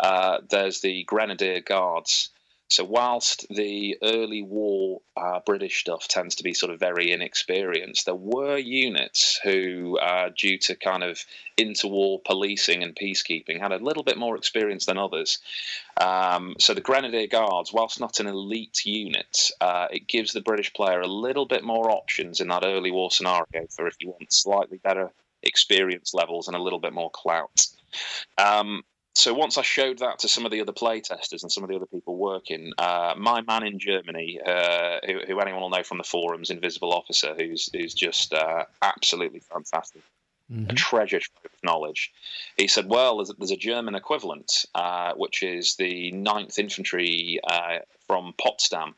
[0.00, 2.30] Uh, there's the Grenadier Guards,
[2.68, 8.06] so whilst the early war uh, British stuff tends to be sort of very inexperienced,
[8.06, 11.24] there were units who, uh, due to kind of
[11.56, 15.38] interwar policing and peacekeeping, had a little bit more experience than others.
[16.00, 20.72] Um, so the Grenadier Guards, whilst not an elite unit, uh, it gives the British
[20.72, 24.32] player a little bit more options in that early war scenario for if you want
[24.32, 27.66] slightly better experience levels and a little bit more clout.
[28.38, 28.82] Um,
[29.16, 31.76] so once I showed that to some of the other playtesters and some of the
[31.76, 35.98] other people working, uh, my man in Germany, uh, who, who, anyone will know from
[35.98, 40.02] the forums, Invisible Officer, who's who's just uh, absolutely fantastic,
[40.52, 40.70] mm-hmm.
[40.70, 42.12] a treasure trove of knowledge.
[42.58, 47.78] He said, "Well, there's, there's a German equivalent, uh, which is the 9th Infantry uh,
[48.06, 48.94] from Potsdam."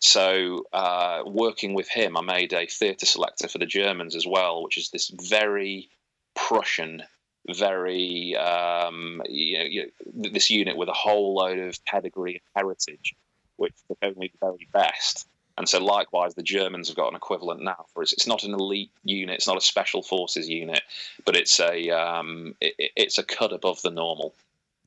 [0.00, 4.62] So, uh, working with him, I made a theatre selector for the Germans as well,
[4.62, 5.88] which is this very
[6.34, 7.04] Prussian
[7.48, 13.14] very um, you know, this unit with a whole load of pedigree and heritage,
[13.56, 15.26] which took only the very best.
[15.58, 18.12] And so, likewise, the Germans have got an equivalent now for us.
[18.12, 20.82] It's not an elite unit, it's not a special forces unit,
[21.26, 24.34] but it's a um, it, it's a cut above the normal.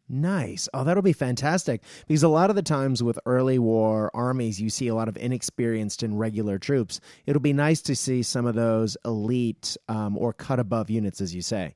[0.07, 0.69] Nice.
[0.73, 1.81] Oh, that'll be fantastic.
[2.07, 5.17] Because a lot of the times with early war armies, you see a lot of
[5.17, 6.99] inexperienced and regular troops.
[7.25, 11.33] It'll be nice to see some of those elite um, or cut above units, as
[11.33, 11.75] you say.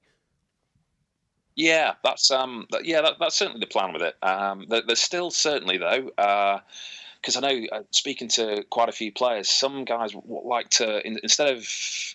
[1.59, 4.15] Yeah, that's um, yeah, that, that's certainly the plan with it.
[4.23, 9.11] Um, there's still certainly though, because uh, I know uh, speaking to quite a few
[9.11, 11.67] players, some guys like to in, instead of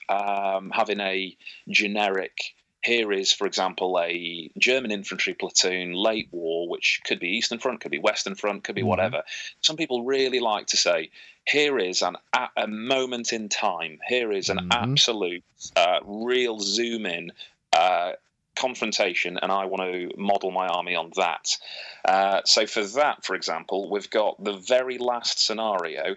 [0.08, 1.36] um, having a
[1.68, 2.54] generic.
[2.82, 7.80] Here is, for example, a German infantry platoon late war, which could be Eastern Front,
[7.80, 8.88] could be Western Front, could be mm-hmm.
[8.88, 9.22] whatever.
[9.62, 11.10] Some people really like to say,
[11.46, 14.00] here is an, at a moment in time.
[14.06, 14.72] Here is an mm-hmm.
[14.72, 15.44] absolute,
[15.76, 17.32] uh, real zoom in
[17.74, 18.12] uh,
[18.56, 21.56] confrontation, and I want to model my army on that.
[22.04, 26.16] Uh, so for that, for example, we've got the very last scenario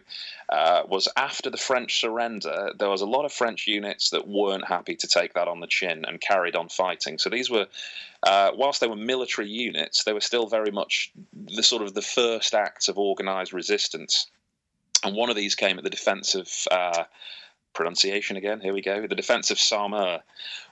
[0.49, 2.71] uh, was after the French surrender.
[2.77, 5.67] There was a lot of French units that weren't happy to take that on the
[5.67, 7.17] chin and carried on fighting.
[7.17, 7.67] So these were.
[8.23, 12.01] Uh, whilst they were military units, they were still very much the sort of the
[12.01, 14.25] first acts of organized resistance.
[15.03, 17.03] And one of these came at the defense of uh,
[17.77, 18.59] pronunciation again.
[18.59, 19.05] Here we go.
[19.05, 20.21] The defense of Saumur,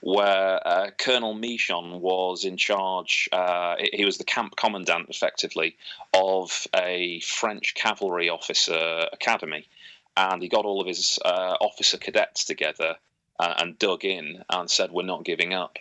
[0.02, 3.30] where uh, Colonel Michon was in charge.
[3.32, 5.78] Uh, he was the camp commandant, effectively,
[6.14, 9.68] of a French cavalry officer academy,
[10.18, 12.96] and he got all of his uh, officer cadets together
[13.40, 15.78] and, uh, and dug in and said, "We're not giving up."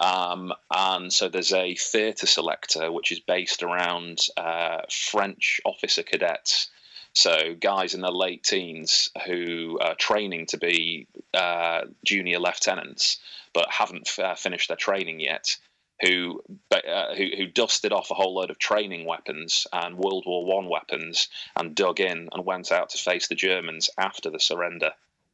[0.00, 6.68] Um, and so there's a theatre selector which is based around uh, French officer cadets
[7.16, 13.18] so guys in their late teens who are training to be uh, junior lieutenants
[13.54, 15.56] but haven't uh, finished their training yet,
[16.02, 20.44] who, uh, who, who dusted off a whole load of training weapons and World War
[20.44, 24.90] One weapons and dug in and went out to face the Germans after the surrender.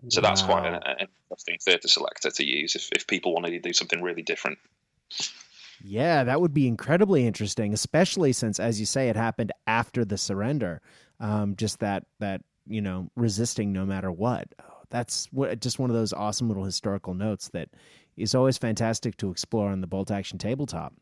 [0.08, 0.28] So wow.
[0.28, 3.72] that's quite an, an interesting theatre selector to use if, if people wanted to do
[3.72, 4.58] something really different.
[5.82, 10.16] Yeah, that would be incredibly interesting, especially since, as you say, it happened after the
[10.16, 10.80] surrender
[11.22, 14.48] um, just that that you know resisting no matter what.
[14.60, 17.70] Oh, that's what, just one of those awesome little historical notes that
[18.16, 20.92] is always fantastic to explore on the bolt action tabletop.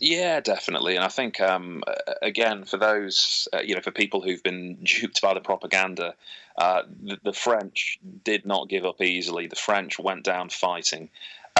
[0.00, 1.82] Yeah, definitely, and I think um,
[2.22, 6.14] again for those uh, you know for people who've been duped by the propaganda,
[6.56, 9.46] uh, the, the, French did not give up easily.
[9.46, 11.08] The French went down fighting,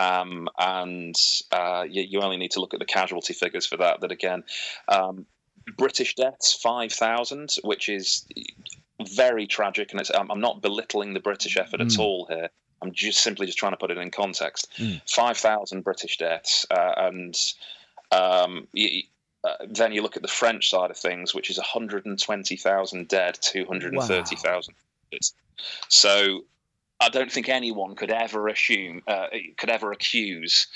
[0.00, 1.16] um, and
[1.50, 4.02] uh, you, you, only need to look at the casualty figures for that.
[4.02, 4.44] That again,
[4.86, 5.24] um,
[5.76, 8.26] British deaths, 5,000, which is
[9.02, 9.92] very tragic.
[9.92, 11.86] And I'm, I'm, not belittling the British effort mm.
[11.86, 12.48] at all here.
[12.82, 14.68] I'm just simply just trying to put it in context.
[14.78, 15.00] Mm.
[15.08, 16.66] 5,000 British deaths.
[16.70, 17.36] Uh, and
[18.12, 19.02] um, you,
[19.44, 24.74] uh, then you look at the French side of things, which is 120,000 dead, 230,000.
[25.12, 25.18] Wow.
[25.88, 26.44] So
[26.98, 29.26] I don't think anyone could ever assume, uh,
[29.58, 30.66] could ever accuse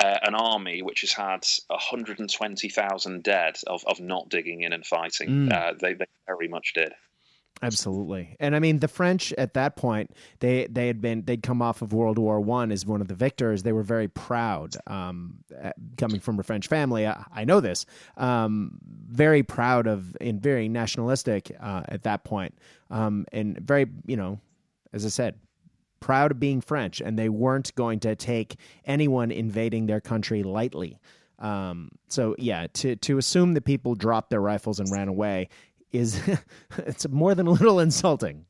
[0.00, 5.28] uh, an army which has had 120,000 dead of, of not digging in and fighting.
[5.28, 5.52] Mm.
[5.52, 6.92] Uh, they, they very much did.
[7.62, 10.10] Absolutely, and I mean the French at that point
[10.40, 13.14] they they had been they'd come off of World War One as one of the
[13.14, 13.62] victors.
[13.62, 15.38] They were very proud, um,
[15.96, 17.06] coming from a French family.
[17.06, 22.58] I, I know this, um, very proud of and very nationalistic uh, at that point,
[22.90, 24.40] um, and very you know,
[24.92, 25.36] as I said,
[26.04, 30.98] proud of being French, and they weren't going to take anyone invading their country lightly.
[31.38, 35.48] Um, so yeah, to to assume that people dropped their rifles and ran away
[35.92, 36.20] is
[36.76, 38.44] it's more than a little insulting.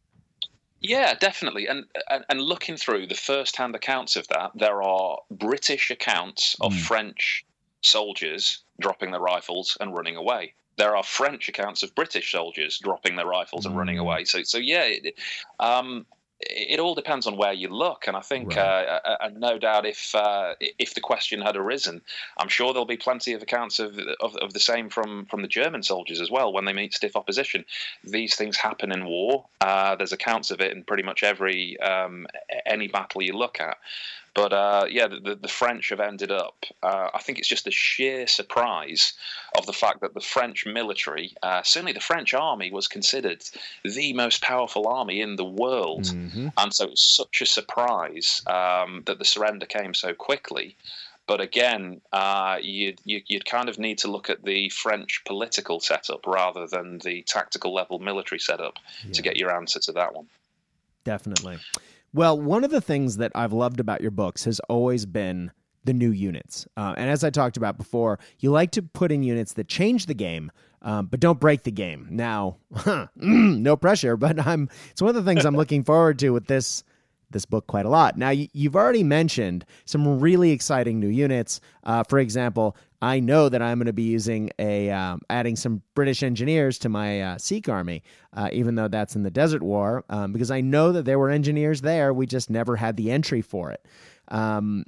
[0.80, 1.68] Yeah, definitely.
[1.68, 6.74] And, and, and looking through the first-hand accounts of that, there are British accounts of
[6.74, 6.80] mm.
[6.80, 7.46] French
[7.80, 10.52] soldiers dropping their rifles and running away.
[10.76, 13.78] There are French accounts of British soldiers dropping their rifles and mm.
[13.78, 14.24] running away.
[14.24, 15.14] So, so yeah, it,
[15.58, 16.04] um,
[16.50, 18.84] it all depends on where you look, and I think, right.
[18.84, 22.00] uh, uh, and no doubt, if uh, if the question had arisen,
[22.38, 25.48] I'm sure there'll be plenty of accounts of, of, of the same from from the
[25.48, 27.64] German soldiers as well when they meet stiff opposition.
[28.02, 29.46] These things happen in war.
[29.60, 32.26] Uh, there's accounts of it in pretty much every um,
[32.66, 33.78] any battle you look at.
[34.34, 36.64] But uh, yeah, the, the, French have ended up.
[36.82, 39.12] Uh, I think it's just the sheer surprise
[39.56, 43.44] of the fact that the French military, uh, certainly the French army, was considered
[43.84, 46.48] the most powerful army in the world, mm-hmm.
[46.56, 50.76] and so it was such a surprise um, that the surrender came so quickly.
[51.26, 56.26] But again, uh, you'd, you'd kind of need to look at the French political setup
[56.26, 59.12] rather than the tactical level military setup yeah.
[59.12, 60.26] to get your answer to that one.
[61.04, 61.58] Definitely.
[62.14, 65.50] Well, one of the things that I've loved about your books has always been
[65.82, 66.64] the new units.
[66.76, 70.06] Uh, and as I talked about before, you like to put in units that change
[70.06, 72.06] the game, um, but don't break the game.
[72.10, 74.68] Now, huh, no pressure, but I'm.
[74.92, 76.84] It's one of the things I'm looking forward to with this
[77.34, 78.16] this book quite a lot.
[78.16, 81.60] Now, you've already mentioned some really exciting new units.
[81.82, 85.82] Uh, for example, I know that I'm going to be using a um, adding some
[85.94, 90.04] British engineers to my uh, Sikh army, uh, even though that's in the Desert War,
[90.08, 92.14] um, because I know that there were engineers there.
[92.14, 93.86] We just never had the entry for it.
[94.28, 94.84] Um,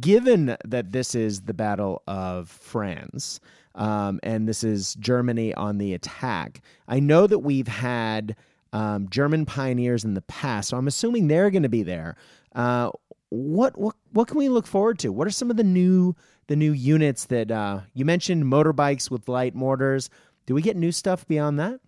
[0.00, 3.38] given that this is the Battle of France,
[3.76, 8.34] um, and this is Germany on the attack, I know that we've had
[8.72, 12.16] um, German pioneers in the past, so I'm assuming they're going to be there.
[12.54, 12.90] Uh,
[13.30, 15.10] what what what can we look forward to?
[15.10, 16.14] What are some of the new
[16.48, 18.44] the new units that uh, you mentioned?
[18.44, 20.10] Motorbikes with light mortars.
[20.46, 21.80] Do we get new stuff beyond that?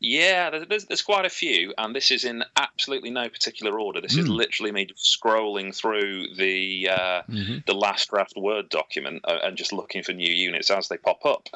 [0.00, 4.00] Yeah, there's, there's quite a few, and this is in absolutely no particular order.
[4.00, 4.20] This mm.
[4.20, 4.32] is hmm.
[4.32, 7.58] literally me scrolling through the uh, mm-hmm.
[7.66, 11.24] the last draft Word document uh, and just looking for new units as they pop
[11.26, 11.48] up.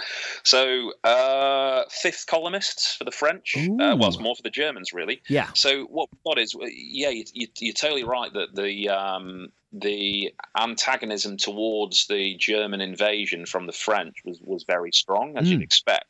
[0.42, 3.56] So, uh, fifth columnists for the French.
[3.56, 5.22] Uh, well, it's more for the Germans, really.
[5.28, 5.48] Yeah.
[5.54, 11.36] So what got is, yeah, you, are you, totally right that the um, the antagonism
[11.36, 15.52] towards the German invasion from the French was, was very strong, as mm.
[15.52, 16.06] you'd expect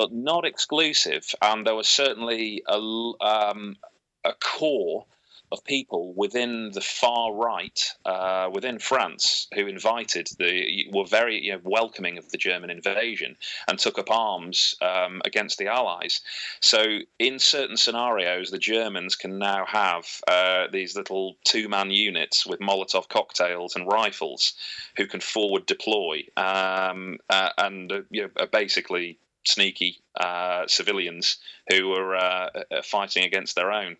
[0.00, 1.34] but not exclusive.
[1.42, 2.78] And there was certainly a,
[3.20, 3.76] um,
[4.24, 5.04] a core
[5.52, 11.52] of people within the far right, uh, within France, who invited the were very you
[11.52, 13.36] know, welcoming of the German invasion
[13.68, 16.22] and took up arms um, against the Allies.
[16.60, 22.60] So, in certain scenarios, the Germans can now have uh, these little two-man units with
[22.60, 24.54] Molotov cocktails and rifles,
[24.96, 31.38] who can forward deploy um, uh, and uh, you know, basically sneaky uh, civilians
[31.70, 33.96] who were uh, uh, fighting against their own.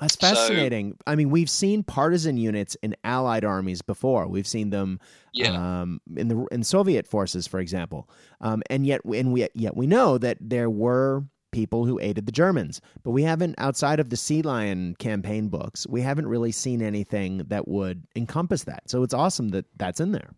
[0.00, 0.92] That's fascinating.
[0.92, 4.26] So, I mean, we've seen partisan units in Allied armies before.
[4.26, 4.98] We've seen them
[5.32, 5.82] yeah.
[5.82, 8.08] um, in the in Soviet forces, for example.
[8.40, 12.32] Um, and yet, and we yet we know that there were people who aided the
[12.32, 16.82] Germans, but we haven't, outside of the Sea Lion campaign books, we haven't really seen
[16.82, 18.88] anything that would encompass that.
[18.88, 20.30] So it's awesome that that's in there.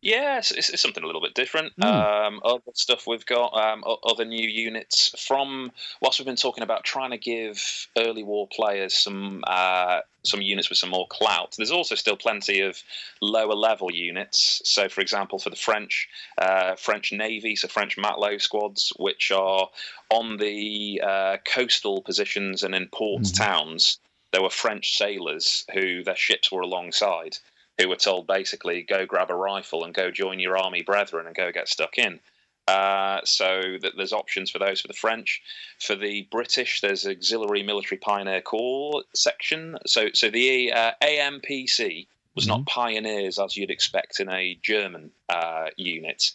[0.00, 1.76] Yeah, it's, it's, something a little bit different.
[1.76, 2.26] Mm.
[2.26, 5.72] Um, other stuff we've got, um, other new units from.
[6.00, 10.68] Whilst we've been talking about trying to give early war players some uh, some units
[10.68, 12.80] with some more clout, there's also still plenty of
[13.20, 14.62] lower level units.
[14.64, 16.08] So, for example, for the French
[16.38, 19.68] uh, French Navy, so French matelot squads, which are
[20.10, 23.36] on the uh, coastal positions and in port mm.
[23.36, 23.98] towns,
[24.30, 27.36] there were French sailors who their ships were alongside
[27.78, 31.34] who were told basically go grab a rifle and go join your army brethren and
[31.34, 32.20] go get stuck in.
[32.66, 35.40] Uh, so that there's options for those for the French.
[35.78, 39.78] For the British, there's auxiliary military pioneer corps section.
[39.86, 42.58] So so the uh, AMPC was mm-hmm.
[42.58, 46.32] not pioneers as you'd expect in a German uh, unit.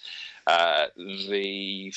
[0.48, 1.94] Uh, the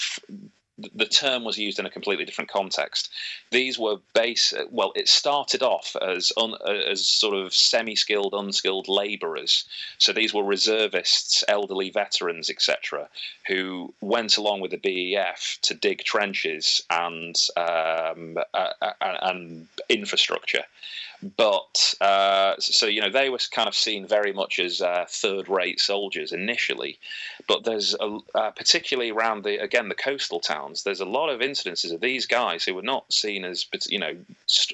[0.95, 3.11] the term was used in a completely different context.
[3.51, 4.53] These were base.
[4.71, 9.65] Well, it started off as un, as sort of semi-skilled, unskilled labourers.
[9.99, 13.09] So these were reservists, elderly veterans, etc.,
[13.47, 20.65] who went along with the BEF to dig trenches and um, uh, and infrastructure
[21.37, 25.81] but uh, so you know they were kind of seen very much as uh, third-rate
[25.81, 26.99] soldiers initially,
[27.49, 30.66] but there's a, uh, particularly around the again the coastal towns.
[30.75, 34.17] There's a lot of incidences of these guys who were not seen as you know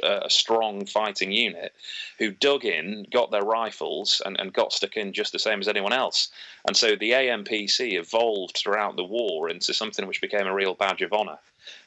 [0.02, 1.72] uh, a strong fighting unit,
[2.18, 5.68] who dug in, got their rifles, and, and got stuck in just the same as
[5.68, 6.28] anyone else.
[6.66, 11.02] And so the AMPC evolved throughout the war into something which became a real badge
[11.02, 11.38] of honour.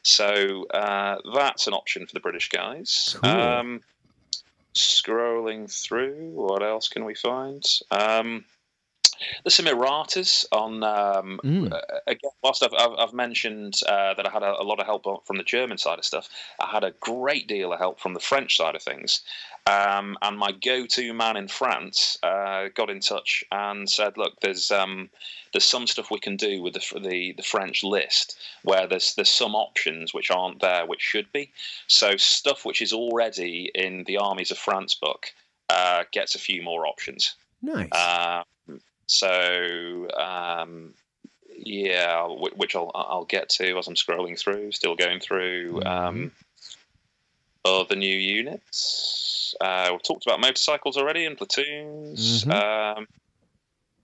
[0.03, 3.17] So uh, that's an option for the British guys.
[3.21, 3.29] Cool.
[3.29, 3.81] Um,
[4.75, 7.63] scrolling through, what else can we find?
[7.91, 8.45] Um,
[9.43, 10.83] there's some erratas on.
[10.83, 11.71] Um, Mm.
[11.71, 14.85] uh, again, whilst I've, I've, I've mentioned uh, that I had a, a lot of
[14.85, 16.27] help from the German side of stuff,
[16.59, 19.21] I had a great deal of help from the French side of things.
[19.67, 24.69] Um, and my go-to man in France uh, got in touch and said, "Look, there's
[24.71, 25.09] um,
[25.53, 29.29] there's some stuff we can do with the, the the French list where there's there's
[29.29, 31.51] some options which aren't there which should be.
[31.87, 35.27] So stuff which is already in the armies of France book
[35.69, 37.35] uh, gets a few more options.
[37.61, 37.89] Nice.
[37.91, 38.43] Uh,
[39.07, 40.93] so um,
[41.57, 44.71] yeah, which I'll I'll get to as I'm scrolling through.
[44.71, 46.31] Still going through um,
[47.63, 49.55] other new units.
[49.61, 52.45] Uh, we've talked about motorcycles already and platoons.
[52.47, 53.07] Um,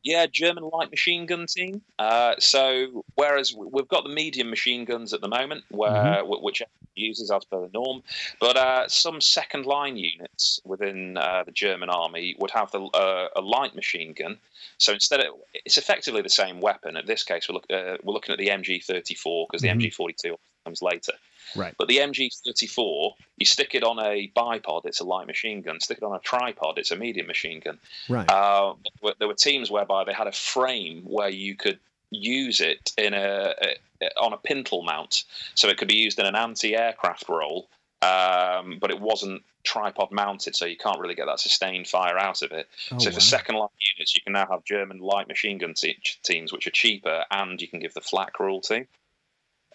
[0.04, 1.82] yeah, German light machine gun team.
[1.99, 6.62] Uh, so whereas we've got the medium machine guns at the moment, where wh- which
[6.95, 8.04] uses as per the norm,
[8.39, 13.28] but uh, some second line units within uh, the German army would have the, uh,
[13.36, 14.38] a light machine gun.
[14.78, 16.97] So instead, of, it's effectively the same weapon.
[16.97, 19.82] At this case, we're, look, uh, we're looking at the MG34 because the Mhm.
[19.91, 21.14] MG42 comes later.
[21.55, 21.74] Right.
[21.78, 25.80] But the MG34, you stick it on a bipod, it's a light machine gun.
[25.80, 27.80] Stick it on a tripod, it's a medium machine gun.
[28.09, 28.30] right.
[28.30, 28.74] Uh,
[29.20, 33.53] there were teams whereby they had a frame where you could use it in a,
[33.62, 33.76] a
[34.20, 35.24] on a pintle mount,
[35.55, 37.68] so it could be used in an anti-aircraft role,
[38.01, 42.41] um, but it wasn't tripod mounted, so you can't really get that sustained fire out
[42.41, 42.68] of it.
[42.91, 43.14] Oh, so wow.
[43.14, 46.66] for second line units, you can now have German light machine gun te- teams, which
[46.66, 48.88] are cheaper, and you can give the flak rule team.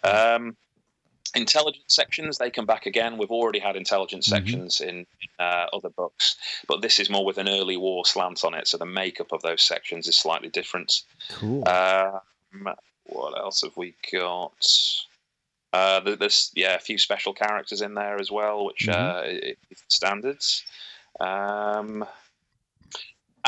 [0.03, 0.57] Um,
[1.35, 4.31] intelligence sections they come back again we've already had intelligence Mhm.
[4.31, 5.05] sections in
[5.39, 6.35] uh, other books
[6.67, 9.41] but this is more with an early war slant on it so the makeup of
[9.41, 11.67] those sections is slightly different cool.
[11.67, 12.69] um,
[13.05, 14.65] what else have we got
[15.73, 18.93] uh, there's yeah a few special characters in there as well which Mhm.
[18.93, 19.53] uh,
[19.87, 20.63] standards
[21.19, 22.05] um,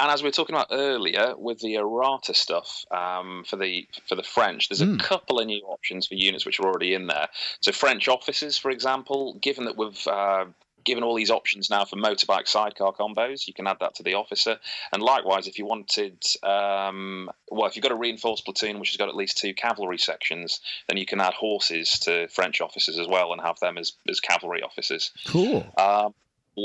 [0.01, 4.15] and as we were talking about earlier, with the errata stuff um, for the for
[4.15, 4.99] the French, there's a Mm.
[4.99, 7.27] couple of new options for units which are already in there.
[7.61, 10.45] So French officers, for example, given that we've uh,
[10.85, 14.13] given all these options now for motorbike sidecar combos, you can add that to the
[14.13, 14.57] officer.
[14.93, 18.97] And likewise, if you wanted, um, well, if you've got a reinforced platoon which has
[18.97, 23.07] got at least two cavalry sections, then you can add horses to French officers as
[23.07, 25.11] well and have them as as cavalry officers.
[25.27, 25.65] cool.
[25.77, 26.13] Um,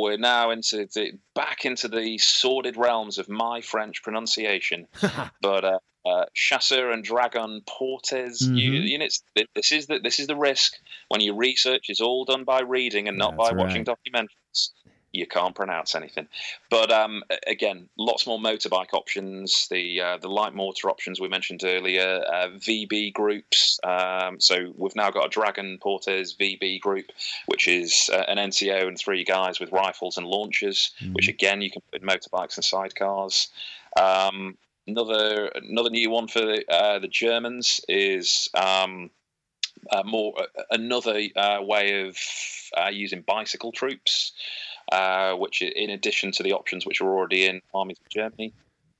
[0.00, 4.86] we're now into the back into the sordid realms of my French pronunciation,
[5.40, 8.88] but uh, uh, chasseur and dragon portes Mhm.
[8.88, 9.22] units.
[9.54, 10.74] This is the this is the risk
[11.08, 14.70] when your research is all done by reading and not That's by watching documentaries.
[15.14, 16.26] You can't pronounce anything.
[16.70, 19.68] But um, again, lots more motorbike options.
[19.68, 22.22] The uh, the light mortar options we mentioned earlier.
[22.26, 23.78] Uh, VB groups.
[23.84, 27.06] Um, so we've now got a Dragon Portes VB group,
[27.46, 30.92] which is uh, an NCO and three guys with rifles and launchers.
[31.12, 33.48] Which again you can put in motorbikes and sidecars.
[33.96, 39.10] Um, another another new one for the, uh, the Germans is um,
[39.90, 42.16] uh, more uh, another uh, way of
[42.76, 44.32] uh, using bicycle troops,
[44.92, 48.52] uh, which in addition to the options which are already in armies of Germany,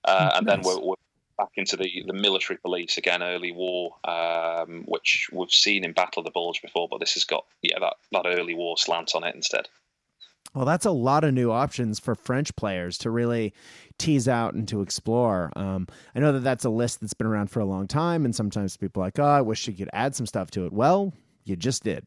[0.05, 0.95] uh, Mm, and then we're, we're
[1.39, 6.21] back into the, the military police again, early war, um, which we've seen in Battle
[6.21, 9.25] of the Bulge before, but this has got yeah that, that early war slant on
[9.25, 9.69] it instead.
[10.55, 13.53] Well, that's a lot of new options for French players to really
[13.99, 15.51] tease out and to explore.
[15.57, 18.35] Um, I know that that's a list that's been around for a long time, and
[18.35, 21.13] sometimes people are like, "Oh, I wish you could add some stuff to it." Well,
[21.45, 22.07] you just did.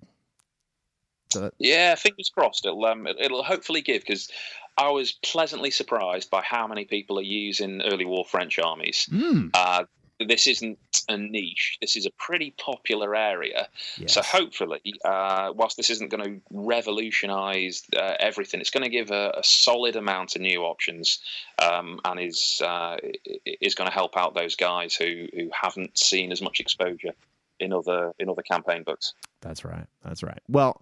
[1.32, 2.66] So Yeah, fingers crossed.
[2.66, 4.30] It'll um, it- it'll hopefully give because
[4.78, 9.08] I was pleasantly surprised by how many people are using early war French armies.
[9.12, 9.86] mm, Uh,
[10.20, 11.78] this isn't a niche.
[11.80, 13.68] This is a pretty popular area.
[13.98, 14.14] yes.
[14.14, 19.12] So hopefully, uh, whilst this isn't going to revolutionise uh, everything, it's going to give
[19.12, 21.20] a, a solid amount of new options,
[21.62, 22.98] um, and is uh,
[23.46, 27.14] is going to help out those guys who who haven't seen as much exposure.
[27.60, 29.14] in other in other campaign books.
[29.42, 29.88] That's right.
[30.04, 30.40] That's right.
[30.48, 30.82] Well,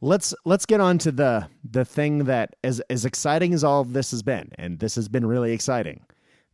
[0.00, 3.92] let's let's get on to the the thing that as as exciting as all of
[3.92, 6.04] this has been, and this has been really exciting.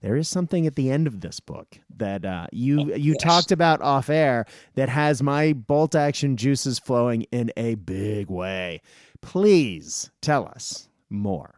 [0.02, 3.22] There is something at the end of this book that uh, you oh, you yes.
[3.22, 8.82] talked about off air that has my bolt action juices flowing in a big way.
[9.20, 11.54] Please tell us more.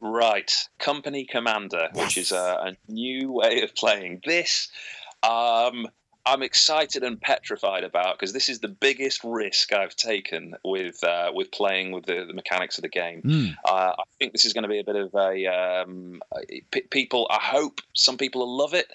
[0.00, 2.04] Right, Company Commander, yes.
[2.04, 4.68] which is a, a, new way of playing this.
[5.22, 5.88] Um,
[6.26, 11.32] I'm excited and petrified about because this is the biggest risk I've taken with uh,
[11.34, 13.22] with playing with the, the, mechanics of the game.
[13.22, 13.54] Mm.
[13.64, 16.22] Uh, I think this is going to be a bit of a um,
[16.70, 17.26] p- people.
[17.30, 18.86] I hope some people will love it.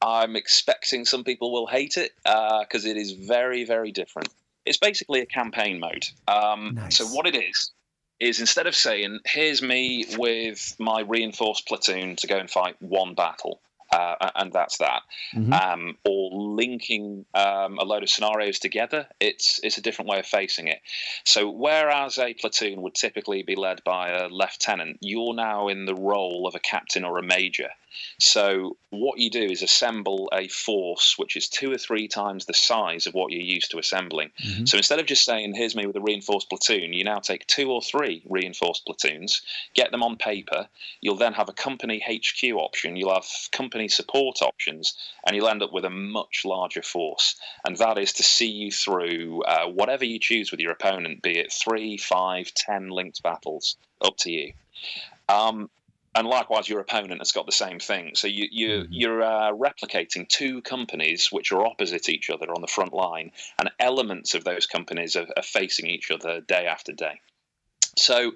[0.00, 4.28] I'm expecting some people will hate it because uh, it is very very different.
[4.64, 6.06] It's basically a campaign mode.
[6.28, 6.98] Um, nice.
[6.98, 7.72] So what it is
[8.20, 13.14] is instead of saying here's me with my reinforced platoon to go and fight one
[13.14, 13.60] battle
[13.90, 15.02] uh, and that's that.
[15.34, 15.52] Mm-hmm.
[15.52, 20.26] Um, or linking um, a load of scenarios together, it's it's a different way of
[20.26, 20.80] facing it.
[21.24, 25.94] So whereas a platoon would typically be led by a lieutenant, you're now in the
[25.94, 27.70] role of a captain or a major.
[28.18, 32.54] So what you do is assemble a force which is two or three times the
[32.54, 34.30] size of what you're used to assembling.
[34.42, 34.66] Mm-hmm.
[34.66, 37.70] So instead of just saying, "Here's me with a reinforced platoon," you now take two
[37.70, 39.42] or three reinforced platoons,
[39.74, 40.68] get them on paper.
[41.00, 42.96] You'll then have a company HQ option.
[42.96, 44.96] You'll have company support options,
[45.26, 47.36] and you'll end up with a much larger force.
[47.64, 51.38] And that is to see you through uh, whatever you choose with your opponent, be
[51.38, 54.52] it three, five, ten linked battles, up to you.
[55.28, 55.68] Um,
[56.14, 58.12] and likewise, your opponent has got the same thing.
[58.14, 58.92] So you, you mm-hmm.
[58.92, 63.70] you're uh, replicating two companies which are opposite each other on the front line, and
[63.78, 67.20] elements of those companies are, are facing each other day after day.
[67.96, 68.32] So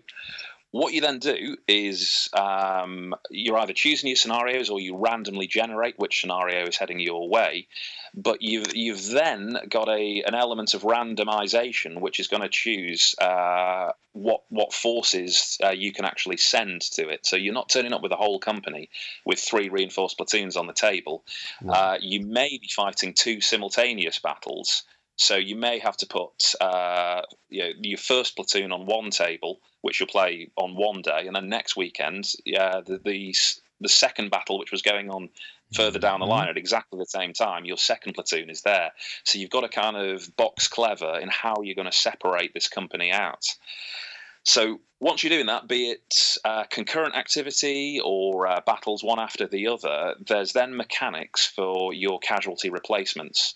[0.73, 5.99] what you then do is um, you're either choosing your scenarios or you randomly generate
[5.99, 7.69] which scenario is heading your way.
[8.15, 13.15] But you've you've then got a an element of randomization, which is going to choose
[13.21, 17.27] uh, what what forces uh, you can actually send to it.
[17.27, 18.89] So you're not turning up with a whole company
[19.27, 21.23] with three reinforced platoons on the table.
[21.69, 24.85] Uh, you may be fighting two simultaneous battles.
[25.23, 29.61] So you may have to put uh, you know, your first platoon on one table,
[29.81, 33.35] which you'll play on one day, and then next weekend, yeah, the, the
[33.81, 35.29] the second battle, which was going on
[35.75, 36.33] further down the mm-hmm.
[36.33, 38.93] line at exactly the same time, your second platoon is there.
[39.25, 42.69] So you've got to kind of box clever in how you're going to separate this
[42.69, 43.47] company out.
[44.45, 49.47] So once you're doing that, be it uh, concurrent activity or uh, battles one after
[49.47, 53.55] the other, there's then mechanics for your casualty replacements.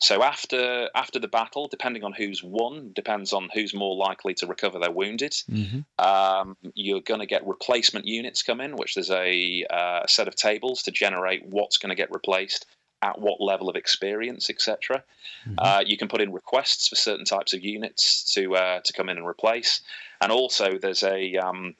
[0.00, 4.46] So after after the battle, depending on who's won, depends on who's more likely to
[4.46, 5.32] recover their wounded.
[5.50, 5.80] Mm-hmm.
[5.98, 10.36] Um, you're going to get replacement units come in, which there's a uh, set of
[10.36, 12.66] tables to generate what's going to get replaced
[13.02, 15.02] at what level of experience, etc.
[15.46, 15.54] Mm-hmm.
[15.58, 19.08] Uh, you can put in requests for certain types of units to uh, to come
[19.08, 19.80] in and replace,
[20.20, 21.74] and also there's a um,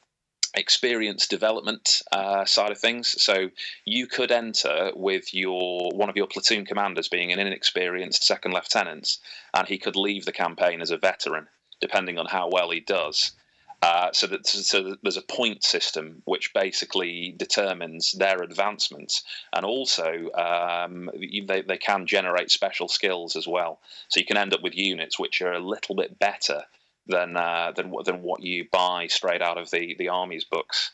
[0.58, 3.22] experience development uh, side of things.
[3.22, 3.50] So
[3.84, 9.18] you could enter with your one of your platoon commanders being an inexperienced second lieutenant,
[9.54, 11.46] and he could leave the campaign as a veteran,
[11.80, 13.32] depending on how well he does.
[13.80, 19.22] Uh, so that so there's a point system which basically determines their advancements,
[19.54, 21.08] and also um,
[21.46, 23.78] they they can generate special skills as well.
[24.08, 26.64] So you can end up with units which are a little bit better
[27.08, 30.92] than uh, than than what you buy straight out of the the army's books.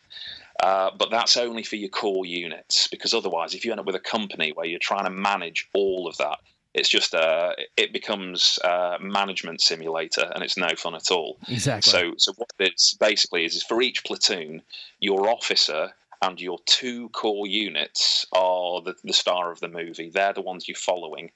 [0.62, 3.96] Uh, but that's only for your core units because otherwise, if you end up with
[3.96, 6.38] a company where you're trying to manage all of that,
[6.74, 11.38] it's just uh, it becomes a management simulator and it's no fun at all.
[11.48, 11.90] Exactly.
[11.90, 14.62] So so what it's basically is, is for each platoon,
[15.00, 15.92] your officer
[16.22, 20.10] and your two core units are the, the star of the movie.
[20.10, 21.30] They're the ones you're following.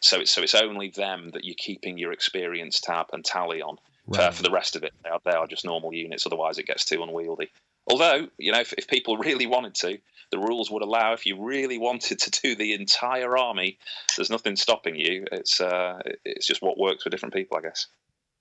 [0.00, 3.76] So it's so it's only them that you're keeping your experience tab and tally on.
[4.06, 4.20] Right.
[4.20, 6.26] Uh, for the rest of it, they are, they are just normal units.
[6.26, 7.50] Otherwise, it gets too unwieldy.
[7.86, 9.98] Although, you know, if, if, people really wanted to,
[10.30, 11.12] the rules would allow.
[11.12, 13.78] If you really wanted to do the entire army,
[14.16, 15.26] there's nothing stopping you.
[15.30, 17.86] It's uh, it's just what works for different people, I guess.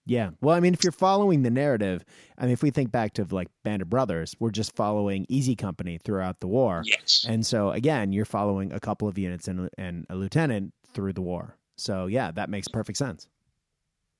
[0.05, 0.32] Yeah.
[0.41, 2.03] Well, I mean, if you're following the narrative,
[2.38, 5.55] I mean, if we think back to like Band of Brothers, we're just following Easy
[5.55, 6.82] Company throughout the war.
[6.86, 7.26] Yes.
[7.28, 11.22] And so again, you're following a couple of units and, and a lieutenant through the
[11.22, 11.55] war.
[11.78, 13.28] So yeah, that makes perfect sense.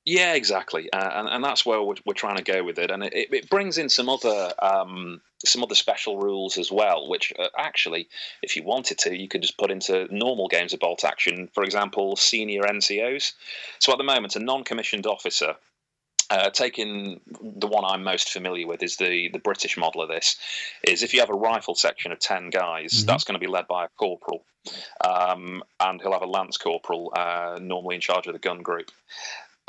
[0.04, 3.04] Yeah, exactly, uh, and and that's where we're, we're trying to go with it, and
[3.04, 7.50] it, it brings in some other um, some other special rules as well, which uh,
[7.56, 8.10] actually,
[8.42, 11.50] if you wanted to, you could just put into normal games of bolt action.
[11.54, 13.34] For example, senior NCOs.
[13.78, 15.56] So at the moment, a non-commissioned officer
[16.32, 20.38] uh, taking the one I'm most familiar with is the the British model of this.
[20.88, 23.06] Is if you have a rifle section of ten guys, mm-hmm.
[23.06, 24.46] that's going to be led by a corporal,
[25.04, 28.92] um, and he'll have a lance corporal uh, normally in charge of the gun group.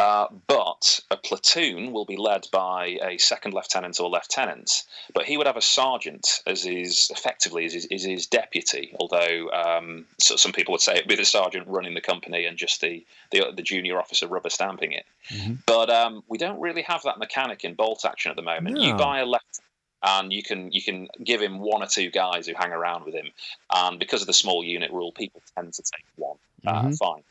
[0.02, 4.82] Uh, but a platoon will be led by a second lieutenant or lieutenant,
[5.14, 8.92] but he would have a sergeant as his effectively as his, as his deputy.
[8.98, 12.58] Although um, so some people would say it'd be the sergeant running the company and
[12.58, 15.04] just the the, the junior officer rubber stamping it.
[15.28, 15.54] Mm-hmm.
[15.66, 18.78] But um, we don't really have that mechanic in bolt action at the moment.
[18.78, 18.82] No.
[18.82, 19.60] You buy a left
[20.02, 23.14] and you can you can give him one or two guys who hang around with
[23.14, 23.30] him.
[23.72, 26.38] And because of the small unit rule, people tend to take one.
[26.66, 26.88] Uh, mm-hmm.
[26.88, 27.22] Uh, fine.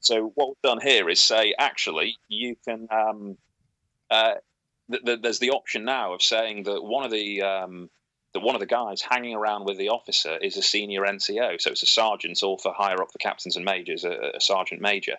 [0.00, 2.88] So what we've done here is say, actually, you can.
[2.90, 3.36] Um,
[4.10, 4.34] uh,
[4.90, 7.90] th- th- there's the option now of saying that one of the um,
[8.32, 11.70] that one of the guys hanging around with the officer is a senior NCO, so
[11.70, 15.16] it's a sergeant, or for higher up the captains and majors, a, a sergeant major.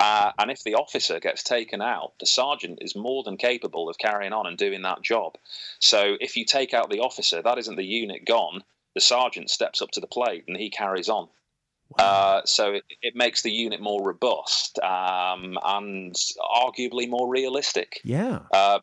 [0.00, 3.98] Uh, and if the officer gets taken out, the sergeant is more than capable of
[3.98, 5.36] carrying on and doing that job.
[5.80, 8.62] So if you take out the officer, that isn't the unit gone.
[8.94, 11.28] The sergeant steps up to the plate and he carries on.
[11.96, 18.00] Uh, so it, it, makes the unit more robust um, and arguably more realistic.
[18.04, 18.40] Yeah.
[18.52, 18.80] Uh,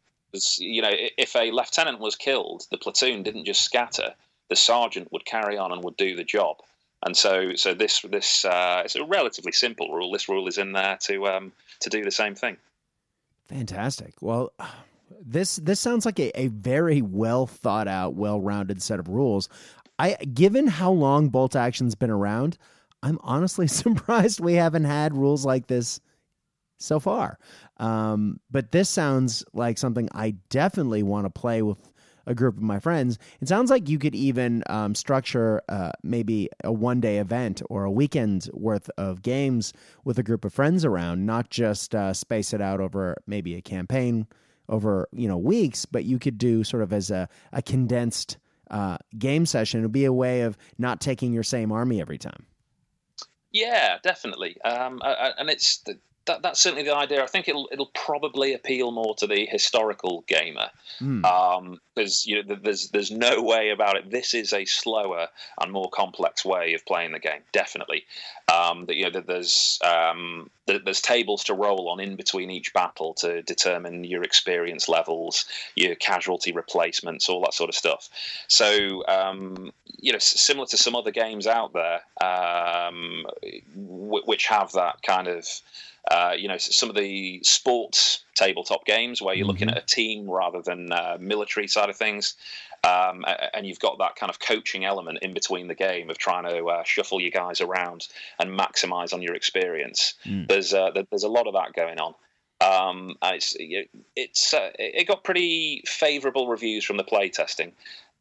[0.58, 4.16] you know, if a lieutenant was killed, the platoon didn't just scatter.
[4.50, 6.58] The sergeant would carry on and would do the job.
[7.06, 10.12] And so, so this this uh, it's a relatively simple rule.
[10.12, 11.52] This rule is in there to um,
[11.82, 12.58] to do the same thing.
[13.48, 14.14] Fantastic.
[14.22, 14.52] Well,
[15.22, 19.50] this this sounds like a, a very well thought out, well rounded set of rules.
[20.00, 22.58] I given how long bolt action's been around,
[23.06, 26.02] I'm honestly surprised we haven't had rules like this
[26.78, 27.38] so far.
[27.78, 31.78] Um, but this sounds like something I definitely want to play with
[32.26, 33.20] a group of my friends.
[33.40, 37.84] It sounds like you could even um, structure uh, maybe a one day event or
[37.84, 39.72] a weekend worth of games
[40.04, 43.62] with a group of friends around, not just uh, space it out over maybe a
[43.62, 44.26] campaign
[44.68, 48.38] over you know weeks, but you could do sort of as a, a condensed
[48.72, 49.82] uh, game session.
[49.82, 52.48] It would be a way of not taking your same army every time.
[53.56, 54.58] Yeah, definitely.
[54.66, 55.82] Um, and it's
[56.26, 57.24] that, that's certainly the idea.
[57.24, 60.70] I think it'll it'll probably appeal more to the historical gamer
[61.00, 61.58] because mm.
[61.58, 61.80] um,
[62.26, 64.10] you know there's there's no way about it.
[64.10, 65.28] This is a slower
[65.62, 67.42] and more complex way of playing the game.
[67.52, 68.06] Definitely,
[68.52, 73.14] um, that you know there's um, there's tables to roll on in between each battle
[73.16, 75.46] to determine your experience levels,
[75.76, 78.10] your casualty replacements, all that sort of stuff.
[78.48, 83.26] So um, you know, similar to some other games out there, um,
[83.76, 85.48] w- which have that kind of
[86.12, 89.52] uh, you know, some of the sports tabletop games where you're mm-hmm.
[89.52, 92.36] looking at a team rather than uh, military side of things,
[92.84, 96.48] um, and you've got that kind of coaching element in between the game of trying
[96.48, 98.08] to uh, shuffle your guys around
[98.40, 100.14] and maximize on your experience.
[100.26, 100.48] Mm.
[100.48, 102.14] There's uh, there's a lot of that going on.
[102.62, 103.56] Um, it's
[104.16, 107.72] it's uh, it got pretty favourable reviews from the playtesting.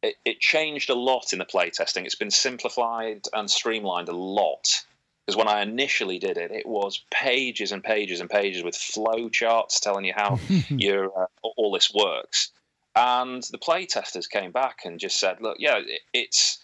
[0.01, 2.05] It, it changed a lot in the playtesting.
[2.05, 4.83] It's been simplified and streamlined a lot
[5.25, 9.29] because when I initially did it, it was pages and pages and pages with flow
[9.29, 12.51] charts telling you how your uh, all this works.
[12.95, 16.59] And the play testers came back and just said, "Look, yeah, it, it's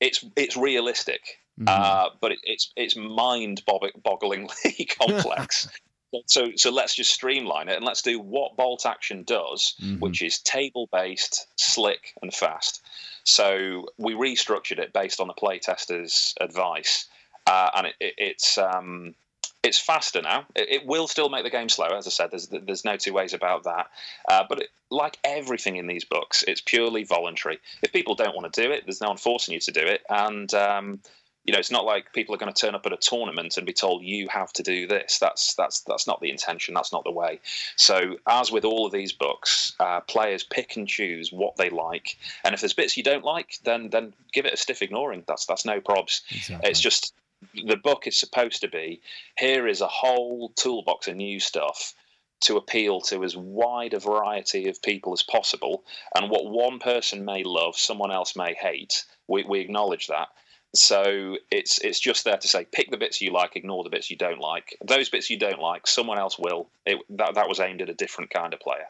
[0.00, 1.68] it's it's realistic, mm-hmm.
[1.68, 5.68] uh, but it, it's it's mind-bogglingly complex."
[6.26, 10.00] so so let's just streamline it and let's do what bolt action does mm-hmm.
[10.00, 12.82] which is table based slick and fast
[13.22, 17.06] so we restructured it based on the playtesters advice
[17.46, 19.14] uh, and it, it, it's um,
[19.62, 20.46] it's faster now.
[20.54, 22.30] It, it, will still make the game slower, as I said.
[22.30, 23.90] There's there's no two ways about that.
[24.28, 27.58] Uh, but it, like everything in these books, it's purely voluntary.
[27.82, 30.02] If people don't want to do it, there's no one forcing you to do it.
[30.08, 31.00] And um,
[31.44, 33.66] you know, it's not like people are going to turn up at a tournament and
[33.66, 35.18] be told you have to do this.
[35.18, 36.74] That's that's that's not the intention.
[36.74, 37.40] That's not the way.
[37.76, 42.18] So, as with all of these books, uh, players pick and choose what they like,
[42.44, 45.24] and if there's bits you don't like, then then give it a stiff ignoring.
[45.26, 46.20] That's that's no probs.
[46.30, 46.70] Exactly.
[46.70, 47.14] It's just
[47.54, 49.00] the book is supposed to be
[49.38, 51.94] here is a whole toolbox of new stuff
[52.42, 55.84] to appeal to as wide a variety of people as possible.
[56.14, 59.04] And what one person may love, someone else may hate.
[59.28, 60.28] We, we acknowledge that.
[60.74, 64.08] So it's it's just there to say pick the bits you like, ignore the bits
[64.08, 64.76] you don't like.
[64.86, 66.70] Those bits you don't like, someone else will.
[66.86, 68.86] It, that that was aimed at a different kind of player.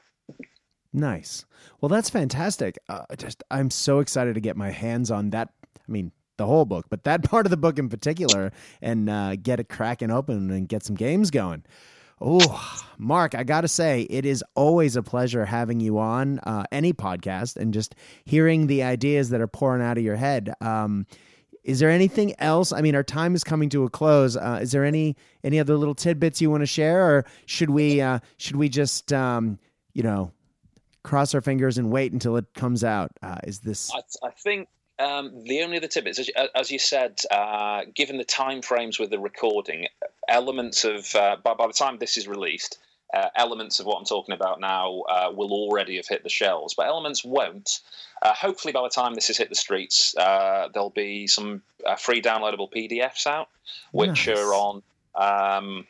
[0.92, 1.46] Nice.
[1.80, 2.78] Well, that's fantastic.
[2.88, 5.54] Uh, just I'm so excited to get my hands on that.
[5.76, 8.50] I mean, the whole book, but that part of the book in particular,
[8.82, 11.62] and uh, get it cracking open and get some games going.
[12.22, 16.64] Oh, Mark, I got to say, it is always a pleasure having you on uh,
[16.70, 20.52] any podcast and just hearing the ideas that are pouring out of your head.
[20.60, 21.06] Um,
[21.64, 22.72] is there anything else?
[22.72, 24.36] I mean, our time is coming to a close.
[24.36, 28.00] Uh, is there any any other little tidbits you want to share, or should we
[28.00, 29.58] uh, should we just um,
[29.92, 30.32] you know,
[31.02, 33.10] cross our fingers and wait until it comes out?
[33.22, 33.90] Uh, is this?
[33.94, 34.68] I, I think
[35.00, 39.10] um, the only other tidbits, as, as you said, uh, given the time frames with
[39.10, 39.86] the recording,
[40.28, 42.78] elements of uh, by, by the time this is released,
[43.12, 46.74] uh, elements of what I'm talking about now uh, will already have hit the shelves,
[46.74, 47.80] but elements won't.
[48.22, 51.96] Uh, hopefully, by the time this has hit the streets, uh, there'll be some uh,
[51.96, 53.48] free downloadable PDFs out,
[53.92, 54.38] which nice.
[54.38, 54.82] are on.
[55.14, 55.86] Um,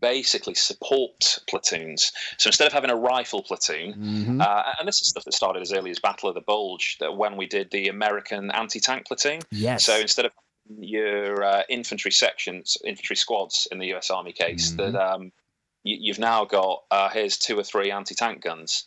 [0.00, 2.12] basically support platoons.
[2.38, 4.40] So instead of having a rifle platoon, mm-hmm.
[4.40, 7.16] uh, and this is stuff that started as early as Battle of the Bulge, that
[7.16, 9.40] when we did the American anti-tank platoon.
[9.50, 9.84] Yes.
[9.84, 10.32] So instead of
[10.78, 14.10] your uh, infantry sections, infantry squads in the U.S.
[14.10, 14.92] Army case, mm-hmm.
[14.92, 15.32] that um,
[15.82, 18.84] you, have now got uh, here's two or three anti-tank guns.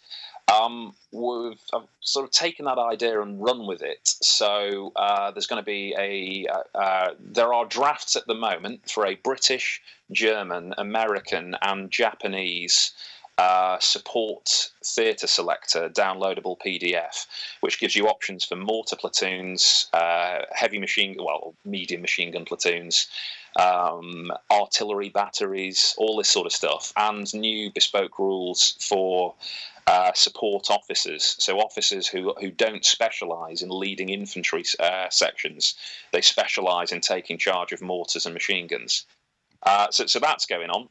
[0.48, 4.08] Um, we've I've sort of taken that idea and run with it.
[4.22, 8.90] So uh, there's going to be a uh, uh, there are drafts at the moment
[8.90, 9.82] for a British,
[10.12, 12.92] German, American, and Japanese
[13.38, 17.26] uh, support theatre selector downloadable PDF,
[17.62, 23.08] which gives you options for mortar platoons, uh, heavy machine, well, medium machine gun platoons,
[23.56, 29.34] um, artillery batteries, all this sort of stuff, and new bespoke rules for
[29.92, 31.36] uh, support officers.
[31.40, 35.76] So officers who who don't specialise in leading infantry uh, sections,
[36.14, 39.06] they specialise in taking charge of mortars and machine guns.
[39.64, 40.88] Uh, so so that's going on,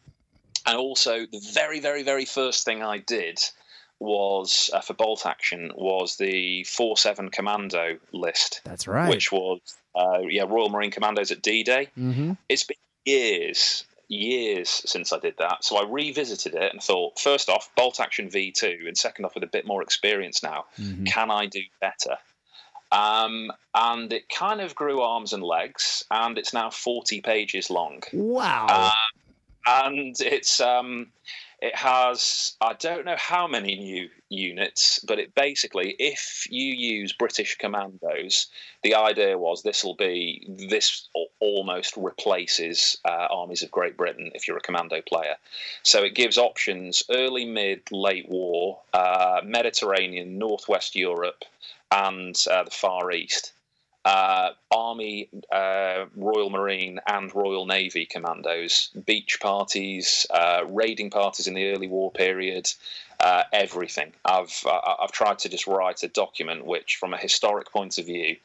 [0.67, 3.41] and also the very very very first thing I did
[4.01, 8.61] was uh, for bolt action was the four seven commando list.
[8.65, 9.09] That's right.
[9.09, 9.61] Which was
[9.95, 11.89] uh, yeah Royal Marine Commandos at D Day.
[11.99, 12.33] Mm-hmm.
[12.51, 12.77] It's been
[13.07, 15.65] years years since I did that.
[15.65, 19.45] So I revisited it and thought, first off, bolt action V2, and second off, with
[19.45, 21.05] a bit more experience now, mm-hmm.
[21.05, 22.17] can I do better?
[22.93, 28.03] Um, and it kind of grew arms and legs, and it's now 40 pages long.
[28.13, 28.67] Wow.
[28.69, 28.91] Uh,
[29.67, 31.09] and it's um,
[31.61, 37.13] it has, I don't know how many new units, but it basically, if you use
[37.13, 38.47] British commandos,
[38.83, 41.09] the idea was this will be, this
[41.39, 45.37] almost replaces uh, armies of Great Britain if you're a commando player.
[45.83, 51.45] So it gives options early, mid, late war, uh, Mediterranean, Northwest Europe,
[51.93, 53.53] and uh, the Far East
[54.05, 61.55] uh, Army, uh, Royal Marine, and Royal Navy commandos, beach parties, uh, raiding parties in
[61.55, 62.71] the early war period,
[63.21, 64.13] uh, everything.
[64.25, 68.07] I've uh, I've tried to just write a document which, from a historic point of
[68.07, 68.37] view,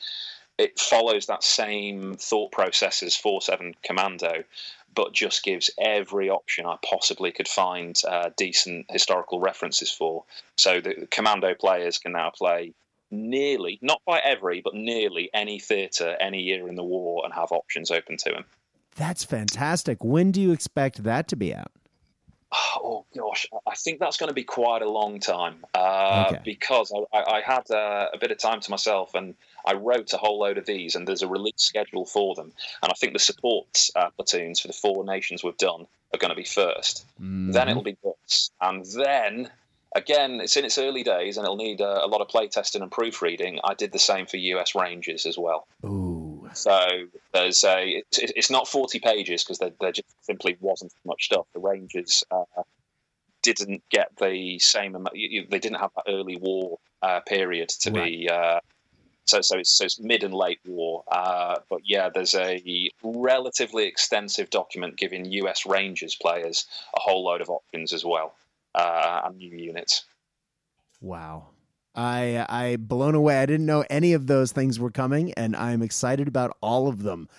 [0.58, 4.43] it follows that same thought process as 4-7 Commando,
[4.93, 10.24] but just gives every option I possibly could find uh, decent historical references for.
[10.58, 12.74] So the Commando players can now play
[13.12, 17.51] nearly, not by every, but nearly any theatre any year in the war and have
[17.51, 18.45] options open to him.
[18.95, 20.03] That's fantastic.
[20.03, 21.72] When do you expect that to be out?
[22.78, 26.41] Oh gosh, I think that's going to be quite a long time uh, okay.
[26.43, 29.36] because I, I had uh, a bit of time to myself and
[29.66, 32.51] I wrote a whole load of these, and there's a release schedule for them.
[32.84, 36.30] And I think the support uh, platoons for the four nations we've done are going
[36.30, 37.51] to be 1st mm-hmm.
[37.51, 39.49] Then it'll be this, and then
[39.95, 42.91] again, it's in its early days and it'll need a, a lot of playtesting and
[42.91, 43.59] proofreading.
[43.63, 45.67] I did the same for US Rangers as well.
[45.83, 46.47] Ooh.
[46.53, 46.79] So
[47.33, 51.47] there's a, it's, it's not 40 pages because there, there just simply wasn't much stuff.
[51.53, 52.43] The Rangers uh,
[53.41, 58.05] didn't get the same, they didn't have that early war uh, period to right.
[58.05, 58.29] be.
[58.29, 58.59] Uh,
[59.25, 61.03] so, so it's, so it's mid and late war.
[61.11, 66.65] Uh, but yeah, there's a relatively extensive document giving US Rangers players
[66.95, 68.35] a whole load of options as well
[68.76, 70.05] uh, and new units.
[71.01, 71.47] Wow.
[71.95, 73.39] I I blown away.
[73.39, 77.03] I didn't know any of those things were coming, and I'm excited about all of
[77.03, 77.30] them.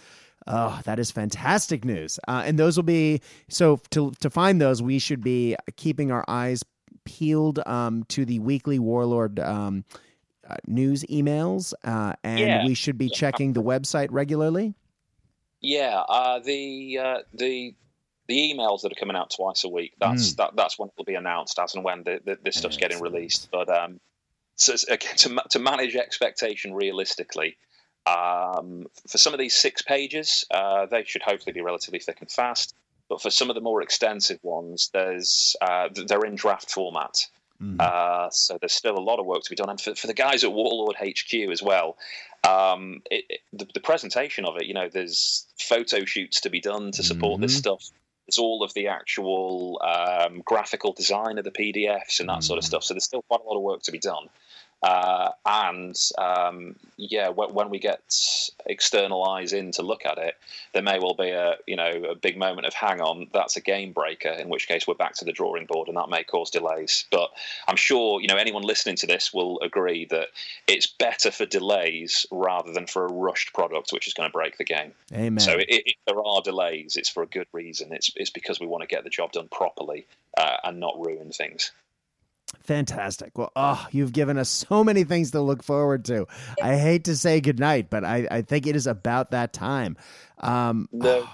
[0.46, 2.18] Oh, that is fantastic news!
[2.26, 4.82] Uh, and those will be so to to find those.
[4.82, 6.64] We should be keeping our eyes
[7.04, 9.84] peeled um, to the weekly Warlord um,
[10.48, 12.64] uh, news emails, uh, and yeah.
[12.64, 14.74] we should be checking the website regularly.
[15.60, 17.74] Yeah, uh, the uh, the
[18.28, 20.36] the emails that are coming out twice a week that's mm.
[20.36, 23.48] that, that's when it'll be announced as and when the, the, this stuff's getting released
[23.50, 24.00] but um
[24.56, 27.56] so again, to, to manage expectation realistically
[28.06, 32.30] um, for some of these six pages uh, they should hopefully be relatively thick and
[32.30, 32.74] fast
[33.08, 37.26] but for some of the more extensive ones there's uh, they're in draft format
[37.62, 37.80] Mm.
[37.80, 40.14] Uh, so there's still a lot of work to be done, and for, for the
[40.14, 41.96] guys at Warlord HQ as well,
[42.46, 46.60] um, it, it, the, the, presentation of it, you know, there's photo shoots to be
[46.60, 47.42] done to support mm-hmm.
[47.42, 47.90] this stuff.
[48.26, 52.44] There's all of the actual um, graphical design of the PDFs and that mm.
[52.44, 52.68] sort of mm.
[52.68, 52.84] stuff.
[52.84, 54.28] So there's still quite a lot of work to be done.
[54.82, 58.00] Uh, and um, yeah, when, when, we get
[58.66, 60.36] external eyes in to look at it,
[60.74, 63.60] there may well be a you know a big moment of hang on, that's a
[63.60, 64.28] game breaker.
[64.28, 67.06] In which case, we're back to the drawing board, and that may cause delays.
[67.10, 67.30] But
[67.66, 70.28] I'm sure you know anyone listening to this will agree that
[70.68, 74.58] it's better for delays rather than for a rushed product, which is going to break
[74.58, 74.92] the game.
[75.12, 75.40] Amen.
[75.40, 77.92] So if there are delays, it's for a good reason.
[77.92, 80.06] It's it's because we want to get the job done properly
[80.36, 81.72] uh, and not ruin things.
[82.60, 83.36] Fantastic.
[83.38, 86.26] Well, oh, you've given us so many things to look forward to.
[86.62, 89.96] I hate to say goodnight, but I, I think it is about that time.
[90.38, 91.24] Um, no.
[91.26, 91.30] Oh,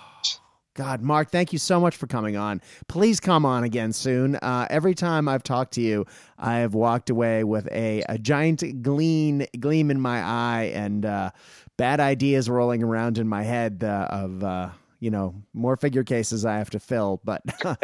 [0.75, 2.63] God, Mark, thank you so much for coming on.
[2.89, 4.37] Please come on again soon.
[4.37, 6.07] Uh, every time I've talked to you,
[6.39, 11.31] I have walked away with a, a giant gleam gleam in my eye and uh,
[11.77, 16.47] bad ideas rolling around in my head uh, of uh, you know more figure cases
[16.47, 17.21] I have to fill.
[17.23, 17.43] But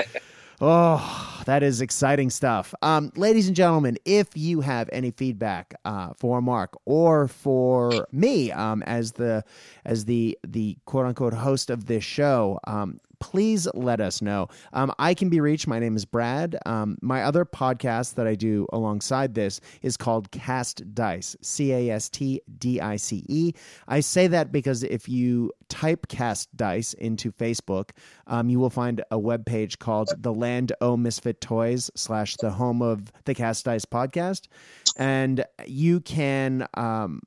[0.61, 2.75] Oh, that is exciting stuff.
[2.83, 8.51] Um, ladies and gentlemen, if you have any feedback uh, for Mark or for me
[8.51, 9.45] um, as the
[9.85, 14.49] as the the quote unquote host of this show, um, please let us know.
[14.73, 15.67] Um, I can be reached.
[15.67, 16.57] My name is Brad.
[16.67, 21.91] Um, my other podcast that I do alongside this is called Cast Dice, C A
[21.91, 23.53] S T D I C E.
[23.87, 27.91] I say that because if you type Cast Dice into Facebook,
[28.27, 32.51] um, you will find a web page called The Land O Misfit Toys slash the
[32.51, 34.49] home of the Cast Dice podcast.
[34.97, 37.21] And you can um,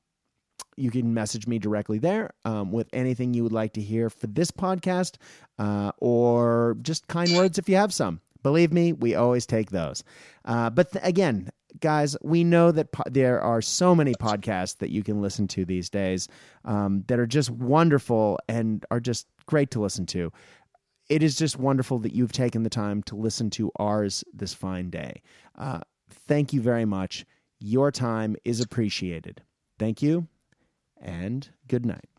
[0.82, 4.28] you can message me directly there um, with anything you would like to hear for
[4.28, 5.18] this podcast
[5.60, 8.22] uh, or just kind words if you have some.
[8.44, 10.04] Believe me, we always take those.
[10.46, 14.90] Uh, but th- again, guys, we know that po- there are so many podcasts that
[14.90, 16.28] you can listen to these days
[16.66, 20.32] um, that are just wonderful and are just great to listen to.
[21.10, 24.90] It is just wonderful that you've taken the time to listen to ours this fine
[24.90, 25.22] day.
[25.58, 25.82] Uh,
[26.28, 27.26] thank you very much.
[27.60, 29.44] Your time is appreciated.
[29.78, 30.28] Thank you
[31.02, 32.10] and good night.